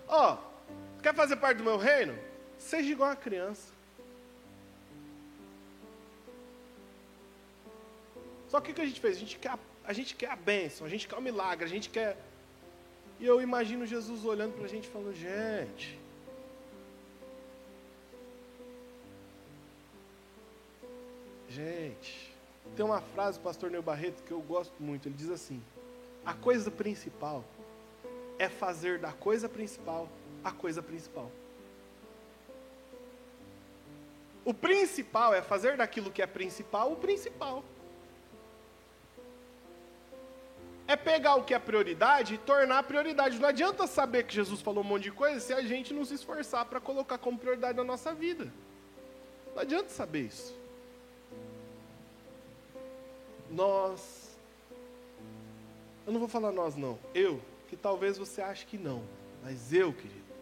Ó, 0.07 0.35
oh, 0.35 1.01
quer 1.01 1.15
fazer 1.15 1.37
parte 1.37 1.57
do 1.57 1.63
meu 1.63 1.77
reino? 1.77 2.17
Seja 2.57 2.91
igual 2.91 3.09
a 3.09 3.15
criança. 3.15 3.80
Só 8.51 8.59
que 8.59 8.71
o 8.71 8.75
que 8.75 8.81
a 8.81 8.85
gente 8.85 8.99
fez? 8.99 9.15
A 9.15 9.19
gente, 9.19 9.37
quer, 9.39 9.57
a 9.83 9.93
gente 9.93 10.13
quer 10.13 10.29
a 10.29 10.35
bênção, 10.35 10.85
a 10.85 10.89
gente 10.89 11.07
quer 11.07 11.15
o 11.15 11.21
milagre, 11.21 11.65
a 11.65 11.69
gente 11.69 11.89
quer. 11.89 12.17
E 13.19 13.25
eu 13.25 13.41
imagino 13.41 13.85
Jesus 13.85 14.25
olhando 14.25 14.53
para 14.53 14.65
a 14.65 14.67
gente 14.67 14.87
falando: 14.89 15.15
gente, 15.15 15.97
Gente, 21.51 22.33
tem 22.77 22.85
uma 22.85 23.01
frase 23.01 23.37
do 23.37 23.43
pastor 23.43 23.69
Neu 23.69 23.81
Barreto 23.83 24.23
que 24.23 24.31
eu 24.31 24.39
gosto 24.39 24.73
muito. 24.79 25.09
Ele 25.09 25.15
diz 25.15 25.29
assim: 25.29 25.61
A 26.25 26.33
coisa 26.33 26.71
principal 26.71 27.43
é 28.39 28.47
fazer 28.47 28.99
da 28.99 29.11
coisa 29.11 29.49
principal 29.49 30.07
a 30.45 30.51
coisa 30.51 30.81
principal. 30.81 31.29
O 34.45 34.53
principal 34.53 35.33
é 35.33 35.41
fazer 35.41 35.75
daquilo 35.75 36.09
que 36.09 36.21
é 36.21 36.27
principal 36.27 36.93
o 36.93 36.95
principal. 36.95 37.65
É 40.91 40.95
pegar 40.95 41.35
o 41.35 41.43
que 41.43 41.53
é 41.53 41.59
prioridade 41.59 42.35
e 42.35 42.37
tornar 42.37 42.83
prioridade. 42.83 43.39
Não 43.39 43.47
adianta 43.47 43.87
saber 43.87 44.23
que 44.23 44.33
Jesus 44.33 44.61
falou 44.61 44.83
um 44.83 44.87
monte 44.87 45.03
de 45.03 45.11
coisa 45.11 45.39
se 45.39 45.53
a 45.53 45.61
gente 45.61 45.93
não 45.93 46.03
se 46.03 46.15
esforçar 46.15 46.65
para 46.65 46.79
colocar 46.79 47.17
como 47.17 47.37
prioridade 47.37 47.77
na 47.77 47.83
nossa 47.83 48.13
vida. 48.13 48.51
Não 49.53 49.61
adianta 49.61 49.89
saber 49.89 50.23
isso. 50.31 50.53
Nós. 53.49 54.37
Eu 56.05 56.13
não 56.13 56.19
vou 56.19 56.29
falar 56.29 56.51
nós, 56.51 56.75
não. 56.75 56.97
Eu, 57.13 57.39
que 57.69 57.77
talvez 57.77 58.17
você 58.17 58.41
ache 58.41 58.65
que 58.65 58.77
não. 58.77 59.03
Mas 59.43 59.73
eu, 59.73 59.93
querido, 59.93 60.33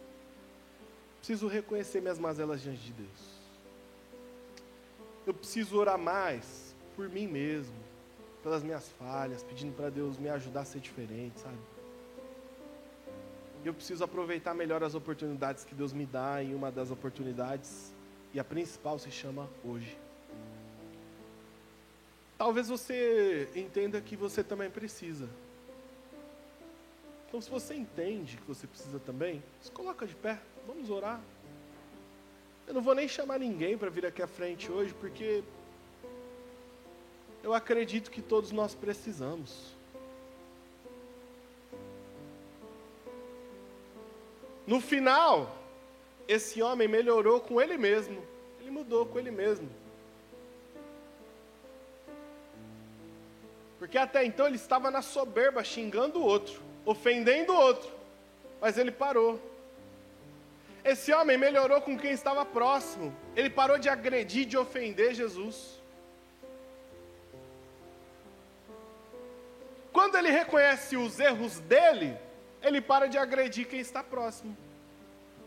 preciso 1.18 1.46
reconhecer 1.46 2.00
minhas 2.00 2.18
mazelas 2.18 2.60
diante 2.60 2.80
de 2.80 2.92
Deus 2.92 3.40
eu 5.26 5.34
preciso 5.34 5.76
orar 5.76 5.98
mais 5.98 6.74
por 6.96 7.08
mim 7.08 7.26
mesmo, 7.26 7.74
pelas 8.42 8.62
minhas 8.62 8.88
falhas, 8.90 9.42
pedindo 9.42 9.74
para 9.74 9.90
Deus 9.90 10.18
me 10.18 10.28
ajudar 10.28 10.62
a 10.62 10.64
ser 10.64 10.80
diferente, 10.80 11.38
sabe? 11.40 11.58
Eu 13.64 13.74
preciso 13.74 14.02
aproveitar 14.02 14.54
melhor 14.54 14.82
as 14.82 14.94
oportunidades 14.94 15.64
que 15.64 15.74
Deus 15.74 15.92
me 15.92 16.06
dá, 16.06 16.42
e 16.42 16.54
uma 16.54 16.70
das 16.70 16.90
oportunidades, 16.90 17.92
e 18.32 18.40
a 18.40 18.44
principal 18.44 18.98
se 18.98 19.10
chama 19.10 19.48
hoje. 19.64 19.96
Talvez 22.38 22.68
você 22.68 23.50
entenda 23.54 24.00
que 24.00 24.16
você 24.16 24.42
também 24.42 24.70
precisa. 24.70 25.28
Então, 27.28 27.40
se 27.40 27.50
você 27.50 27.74
entende 27.74 28.38
que 28.38 28.48
você 28.48 28.66
precisa 28.66 28.98
também, 28.98 29.42
se 29.60 29.70
coloca 29.70 30.06
de 30.06 30.14
pé, 30.16 30.40
vamos 30.66 30.88
orar. 30.88 31.20
Eu 32.66 32.72
não 32.72 32.80
vou 32.80 32.94
nem 32.94 33.06
chamar 33.06 33.38
ninguém 33.38 33.76
para 33.76 33.90
vir 33.90 34.06
aqui 34.06 34.22
à 34.22 34.26
frente 34.26 34.72
hoje, 34.72 34.94
porque 34.94 35.44
eu 37.42 37.54
acredito 37.54 38.10
que 38.10 38.20
todos 38.20 38.52
nós 38.52 38.74
precisamos. 38.74 39.74
No 44.66 44.80
final, 44.80 45.58
esse 46.28 46.62
homem 46.62 46.86
melhorou 46.86 47.40
com 47.40 47.60
ele 47.60 47.76
mesmo. 47.76 48.22
Ele 48.60 48.70
mudou 48.70 49.06
com 49.06 49.18
ele 49.18 49.30
mesmo. 49.30 49.68
Porque 53.80 53.96
até 53.96 54.24
então 54.24 54.46
ele 54.46 54.56
estava 54.56 54.90
na 54.90 55.00
soberba, 55.00 55.64
xingando 55.64 56.20
o 56.20 56.22
outro, 56.22 56.60
ofendendo 56.84 57.52
o 57.52 57.56
outro. 57.56 57.90
Mas 58.60 58.76
ele 58.76 58.92
parou. 58.92 59.40
Esse 60.84 61.12
homem 61.12 61.36
melhorou 61.36 61.80
com 61.80 61.98
quem 61.98 62.12
estava 62.12 62.44
próximo. 62.44 63.12
Ele 63.34 63.50
parou 63.50 63.78
de 63.78 63.88
agredir, 63.88 64.46
de 64.46 64.56
ofender 64.56 65.14
Jesus. 65.14 65.79
Quando 70.00 70.16
ele 70.16 70.30
reconhece 70.30 70.96
os 70.96 71.20
erros 71.20 71.58
dele, 71.60 72.16
ele 72.62 72.80
para 72.80 73.06
de 73.06 73.18
agredir 73.18 73.68
quem 73.68 73.80
está 73.80 74.02
próximo. 74.02 74.56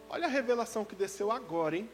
Olha 0.08 0.28
a 0.28 0.30
revelação 0.30 0.86
que 0.86 0.94
desceu 0.94 1.32
agora, 1.32 1.76
hein? 1.76 1.90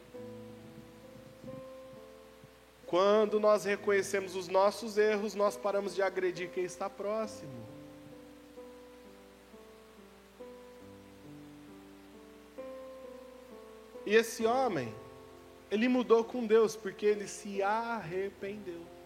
Quando 2.86 3.40
nós 3.40 3.64
reconhecemos 3.64 4.36
os 4.36 4.50
nossos 4.50 4.98
erros, 4.98 5.36
nós 5.36 5.56
paramos 5.56 5.96
de 5.96 6.02
agredir 6.02 6.50
quem 6.50 6.66
está 6.66 6.90
próximo. 6.90 7.66
E 14.06 14.14
esse 14.14 14.46
homem, 14.46 14.94
ele 15.72 15.88
mudou 15.88 16.26
com 16.26 16.46
Deus 16.46 16.76
porque 16.76 17.06
ele 17.06 17.26
se 17.26 17.64
arrependeu. 17.64 18.99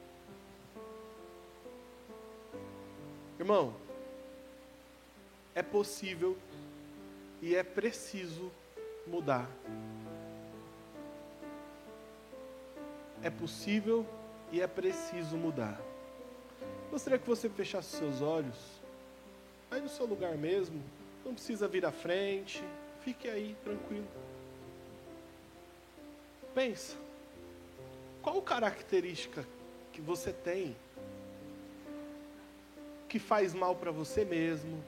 Irmão, 3.44 3.74
é 5.54 5.62
possível 5.62 6.38
e 7.42 7.54
é 7.54 7.62
preciso 7.62 8.50
mudar. 9.06 9.50
É 13.22 13.30
possível 13.30 14.06
e 14.50 14.62
é 14.62 14.66
preciso 14.66 15.36
mudar. 15.36 15.78
Gostaria 16.90 17.20
que 17.20 17.28
você 17.28 17.50
fechasse 17.50 17.98
seus 17.98 18.22
olhos, 18.22 18.56
aí 19.70 19.82
no 19.82 19.90
seu 19.90 20.06
lugar 20.06 20.38
mesmo, 20.38 20.82
não 21.26 21.34
precisa 21.34 21.68
vir 21.68 21.86
à 21.86 21.92
frente, 21.92 22.64
fique 23.02 23.28
aí 23.28 23.58
tranquilo. 23.62 24.08
Pensa, 26.56 26.96
qual 28.22 28.42
característica 28.42 29.46
que 29.92 30.00
você 30.00 30.32
tem 30.32 30.78
que 33.14 33.20
faz 33.20 33.54
mal 33.54 33.76
para 33.76 33.92
você 33.92 34.26
mesmo, 34.26 34.84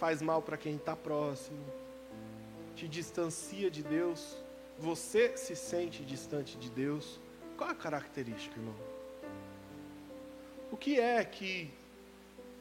faz 0.00 0.20
mal 0.20 0.42
para 0.42 0.56
quem 0.56 0.74
está 0.74 0.96
próximo, 0.96 1.64
te 2.74 2.88
distancia 2.88 3.70
de 3.70 3.84
Deus, 3.84 4.36
você 4.80 5.36
se 5.36 5.54
sente 5.54 6.04
distante 6.04 6.58
de 6.58 6.68
Deus? 6.68 7.20
Qual 7.56 7.70
a 7.70 7.74
característica, 7.76 8.58
irmão? 8.58 8.74
O 10.72 10.76
que 10.76 10.98
é 10.98 11.24
que 11.24 11.70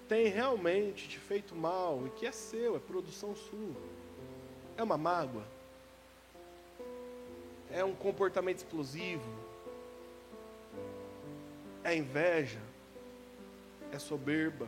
tem 0.08 0.28
realmente 0.28 1.10
te 1.10 1.18
feito 1.18 1.56
mal 1.56 2.06
e 2.06 2.12
que 2.12 2.28
é 2.28 2.32
seu, 2.32 2.76
é 2.76 2.80
produção 2.80 3.36
sua? 3.36 3.82
É 4.78 4.84
uma 4.84 4.99
mágoa? 4.99 5.47
É 7.72 7.84
um 7.84 7.95
comportamento 7.95 8.58
explosivo? 8.58 9.34
É 11.84 11.95
inveja? 11.95 12.62
É 13.94 14.00
soberba? 14.00 14.68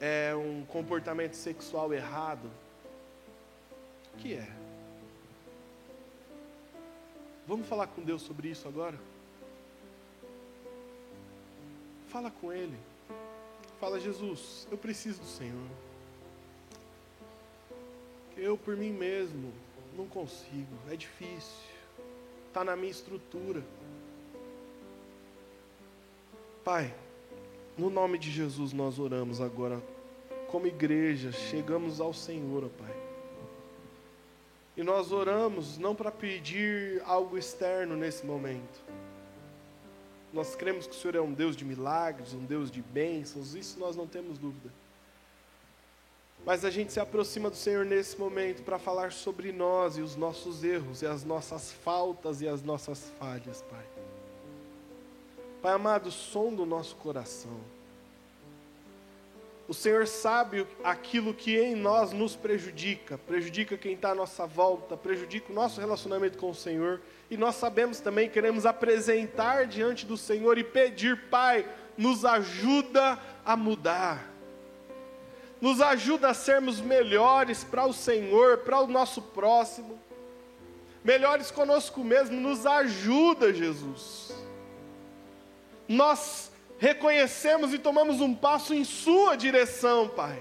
É 0.00 0.34
um 0.34 0.64
comportamento 0.64 1.34
sexual 1.34 1.94
errado? 1.94 2.50
O 4.12 4.16
que 4.18 4.34
é? 4.34 4.48
Vamos 7.46 7.68
falar 7.68 7.86
com 7.86 8.02
Deus 8.02 8.20
sobre 8.22 8.48
isso 8.48 8.66
agora? 8.66 8.98
Fala 12.08 12.32
com 12.32 12.52
Ele. 12.52 12.76
Fala, 13.78 14.00
Jesus, 14.00 14.66
eu 14.68 14.76
preciso 14.76 15.20
do 15.20 15.26
Senhor. 15.26 15.68
Eu 18.36 18.58
por 18.58 18.76
mim 18.76 18.90
mesmo 18.90 19.52
não 19.96 20.08
consigo, 20.08 20.76
é 20.90 20.96
difícil. 20.96 21.64
Está 22.48 22.64
na 22.64 22.74
minha 22.74 22.90
estrutura. 22.90 23.62
Pai, 26.68 26.94
no 27.78 27.88
nome 27.88 28.18
de 28.18 28.30
Jesus 28.30 28.74
nós 28.74 28.98
oramos 28.98 29.40
agora, 29.40 29.82
como 30.48 30.66
igreja, 30.66 31.32
chegamos 31.32 31.98
ao 31.98 32.12
Senhor, 32.12 32.62
ó 32.62 32.68
Pai. 32.68 32.94
E 34.76 34.82
nós 34.82 35.10
oramos 35.10 35.78
não 35.78 35.94
para 35.94 36.10
pedir 36.10 37.02
algo 37.06 37.38
externo 37.38 37.96
nesse 37.96 38.26
momento. 38.26 38.84
Nós 40.30 40.54
cremos 40.54 40.86
que 40.86 40.92
o 40.92 40.98
Senhor 40.98 41.14
é 41.14 41.20
um 41.22 41.32
Deus 41.32 41.56
de 41.56 41.64
milagres, 41.64 42.34
um 42.34 42.44
Deus 42.44 42.70
de 42.70 42.82
bênçãos, 42.82 43.54
isso 43.54 43.80
nós 43.80 43.96
não 43.96 44.06
temos 44.06 44.36
dúvida. 44.36 44.70
Mas 46.44 46.66
a 46.66 46.70
gente 46.70 46.92
se 46.92 47.00
aproxima 47.00 47.48
do 47.48 47.56
Senhor 47.56 47.86
nesse 47.86 48.20
momento 48.20 48.62
para 48.62 48.78
falar 48.78 49.10
sobre 49.10 49.52
nós 49.52 49.96
e 49.96 50.02
os 50.02 50.16
nossos 50.16 50.62
erros, 50.62 51.00
e 51.00 51.06
as 51.06 51.24
nossas 51.24 51.72
faltas 51.72 52.42
e 52.42 52.46
as 52.46 52.62
nossas 52.62 53.10
falhas, 53.18 53.62
Pai. 53.70 53.97
Pai 55.68 55.74
amado, 55.74 56.10
som 56.10 56.54
do 56.54 56.64
nosso 56.64 56.96
coração. 56.96 57.60
O 59.68 59.74
Senhor 59.74 60.06
sabe 60.06 60.66
aquilo 60.82 61.34
que 61.34 61.58
em 61.58 61.74
nós 61.74 62.10
nos 62.10 62.34
prejudica, 62.34 63.18
prejudica 63.18 63.76
quem 63.76 63.92
está 63.92 64.12
à 64.12 64.14
nossa 64.14 64.46
volta, 64.46 64.96
prejudica 64.96 65.52
o 65.52 65.54
nosso 65.54 65.78
relacionamento 65.78 66.38
com 66.38 66.48
o 66.48 66.54
Senhor. 66.54 67.02
E 67.30 67.36
nós 67.36 67.56
sabemos 67.56 68.00
também, 68.00 68.30
queremos 68.30 68.64
apresentar 68.64 69.66
diante 69.66 70.06
do 70.06 70.16
Senhor 70.16 70.56
e 70.56 70.64
pedir, 70.64 71.28
Pai, 71.28 71.68
nos 71.98 72.24
ajuda 72.24 73.18
a 73.44 73.54
mudar. 73.54 74.26
Nos 75.60 75.82
ajuda 75.82 76.30
a 76.30 76.34
sermos 76.34 76.80
melhores 76.80 77.62
para 77.62 77.84
o 77.84 77.92
Senhor, 77.92 78.60
para 78.60 78.80
o 78.80 78.86
nosso 78.86 79.20
próximo. 79.20 80.00
Melhores 81.04 81.50
conosco 81.50 82.02
mesmo, 82.02 82.40
nos 82.40 82.64
ajuda, 82.64 83.52
Jesus. 83.52 84.47
Nós 85.88 86.52
reconhecemos 86.78 87.72
e 87.72 87.78
tomamos 87.78 88.20
um 88.20 88.34
passo 88.34 88.74
em 88.74 88.84
Sua 88.84 89.36
direção, 89.36 90.08
Pai. 90.08 90.38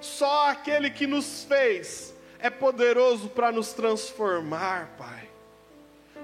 Só 0.00 0.48
aquele 0.48 0.90
que 0.90 1.06
nos 1.06 1.44
fez 1.44 2.14
é 2.38 2.50
poderoso 2.50 3.28
para 3.28 3.52
nos 3.52 3.72
transformar, 3.72 4.90
Pai. 4.98 5.28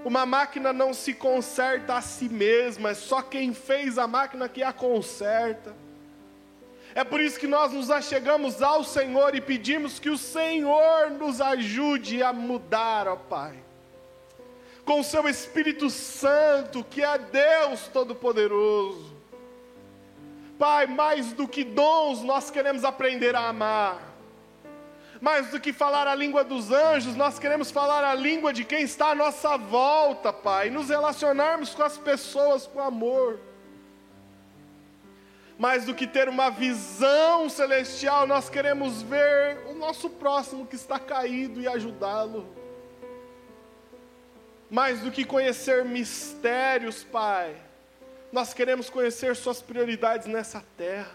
Uma 0.05 0.25
máquina 0.25 0.73
não 0.73 0.95
se 0.95 1.15
conserta 1.15 1.95
a 1.97 2.01
si 2.01 2.29
mesma, 2.29 2.91
é 2.91 2.95
só 2.95 3.23
quem 3.23 3.53
fez 3.53 3.99
a 3.99 4.07
máquina 4.07 4.49
que 4.49 4.63
a 4.63 4.73
conserta. 4.73 5.75
É 6.95 7.05
por 7.05 7.21
isso 7.21 7.39
que 7.39 7.47
nós 7.47 7.73
nos 7.73 7.91
achegamos 7.91 8.63
ao 8.63 8.83
Senhor 8.83 9.35
e 9.35 9.41
pedimos 9.41 9.99
que 9.99 10.09
o 10.09 10.17
Senhor 10.17 11.11
nos 11.11 11.41
ajude 11.41 12.23
a 12.23 12.33
mudar, 12.33 13.07
ó 13.07 13.17
Pai. 13.17 13.66
Com 14.87 15.03
seu 15.03 15.29
Espírito 15.29 15.91
Santo, 15.91 16.83
que 16.83 17.03
é 17.03 17.19
Deus 17.19 17.89
Todo-Poderoso 17.89 19.17
Pai, 20.59 20.87
mais 20.87 21.33
do 21.33 21.47
que 21.47 21.63
dons, 21.63 22.23
nós 22.23 22.51
queremos 22.51 22.83
aprender 22.83 23.35
a 23.35 23.49
amar. 23.49 24.01
Mais 25.21 25.51
do 25.51 25.61
que 25.61 25.73
falar 25.73 26.07
a 26.07 26.15
língua 26.15 26.45
dos 26.45 26.71
anjos, 26.71 27.15
nós 27.15 27.39
queremos 27.39 27.71
falar 27.71 28.05
a 28.05 28.15
língua 28.15 28.53
de 28.53 28.65
quem 28.65 28.83
está 28.83 29.11
à 29.11 29.15
nossa 29.15 29.57
volta, 29.57 30.33
Pai, 30.33 30.71
nos 30.71 30.89
relacionarmos 30.89 31.75
com 31.75 31.83
as 31.83 31.99
pessoas 31.99 32.67
com 32.67 32.81
amor. 32.81 33.39
Mais 35.59 35.85
do 35.85 35.95
que 35.95 36.07
ter 36.07 36.29
uma 36.29 36.51
visão 36.51 37.49
celestial, 37.49 38.27
nós 38.27 38.49
queremos 38.49 39.03
ver 39.03 39.59
o 39.71 39.75
nosso 39.75 40.09
próximo 40.09 40.67
que 40.67 40.77
está 40.77 40.99
caído 40.99 41.61
e 41.61 41.69
ajudá-lo. 41.69 42.56
Mais 44.71 45.01
do 45.01 45.11
que 45.11 45.25
conhecer 45.25 45.85
mistérios, 45.85 47.05
Pai, 47.05 47.57
nós 48.33 48.53
queremos 48.53 48.91
conhecer 48.91 49.37
Suas 49.37 49.63
prioridades 49.63 50.27
nessa 50.27 50.65
terra. 50.77 51.15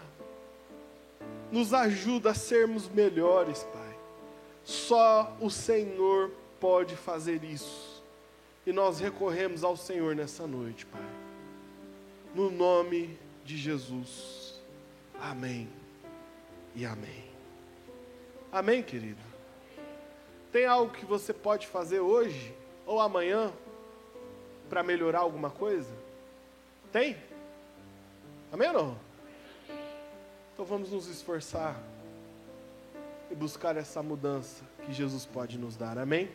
Nos 1.50 1.74
ajuda 1.74 2.30
a 2.30 2.34
sermos 2.34 2.88
melhores, 2.88 3.62
Pai. 3.64 3.96
Só 4.64 5.36
o 5.40 5.50
Senhor 5.50 6.30
pode 6.58 6.96
fazer 6.96 7.44
isso. 7.44 8.02
E 8.64 8.72
nós 8.72 9.00
recorremos 9.00 9.62
ao 9.62 9.76
Senhor 9.76 10.14
nessa 10.14 10.46
noite, 10.46 10.86
Pai. 10.86 11.02
No 12.34 12.50
nome 12.50 13.18
de 13.44 13.58
Jesus. 13.58 14.60
Amém. 15.20 15.68
E 16.74 16.86
amém. 16.86 17.24
Amém, 18.50 18.82
querido. 18.82 19.20
Tem 20.50 20.64
algo 20.64 20.92
que 20.92 21.04
você 21.04 21.32
pode 21.32 21.66
fazer 21.66 22.00
hoje 22.00 22.54
ou 22.86 23.00
amanhã 23.00 23.52
para 24.68 24.82
melhorar 24.82 25.20
alguma 25.20 25.50
coisa? 25.50 25.92
Tem? 26.90 27.16
Amém 28.52 28.68
ou 28.68 28.74
não? 28.74 28.98
Então 30.52 30.64
vamos 30.64 30.90
nos 30.90 31.06
esforçar 31.06 31.76
e 33.30 33.34
buscar 33.34 33.76
essa 33.76 34.02
mudança 34.02 34.62
que 34.84 34.92
Jesus 34.92 35.24
pode 35.24 35.58
nos 35.58 35.76
dar. 35.76 35.98
Amém? 35.98 36.30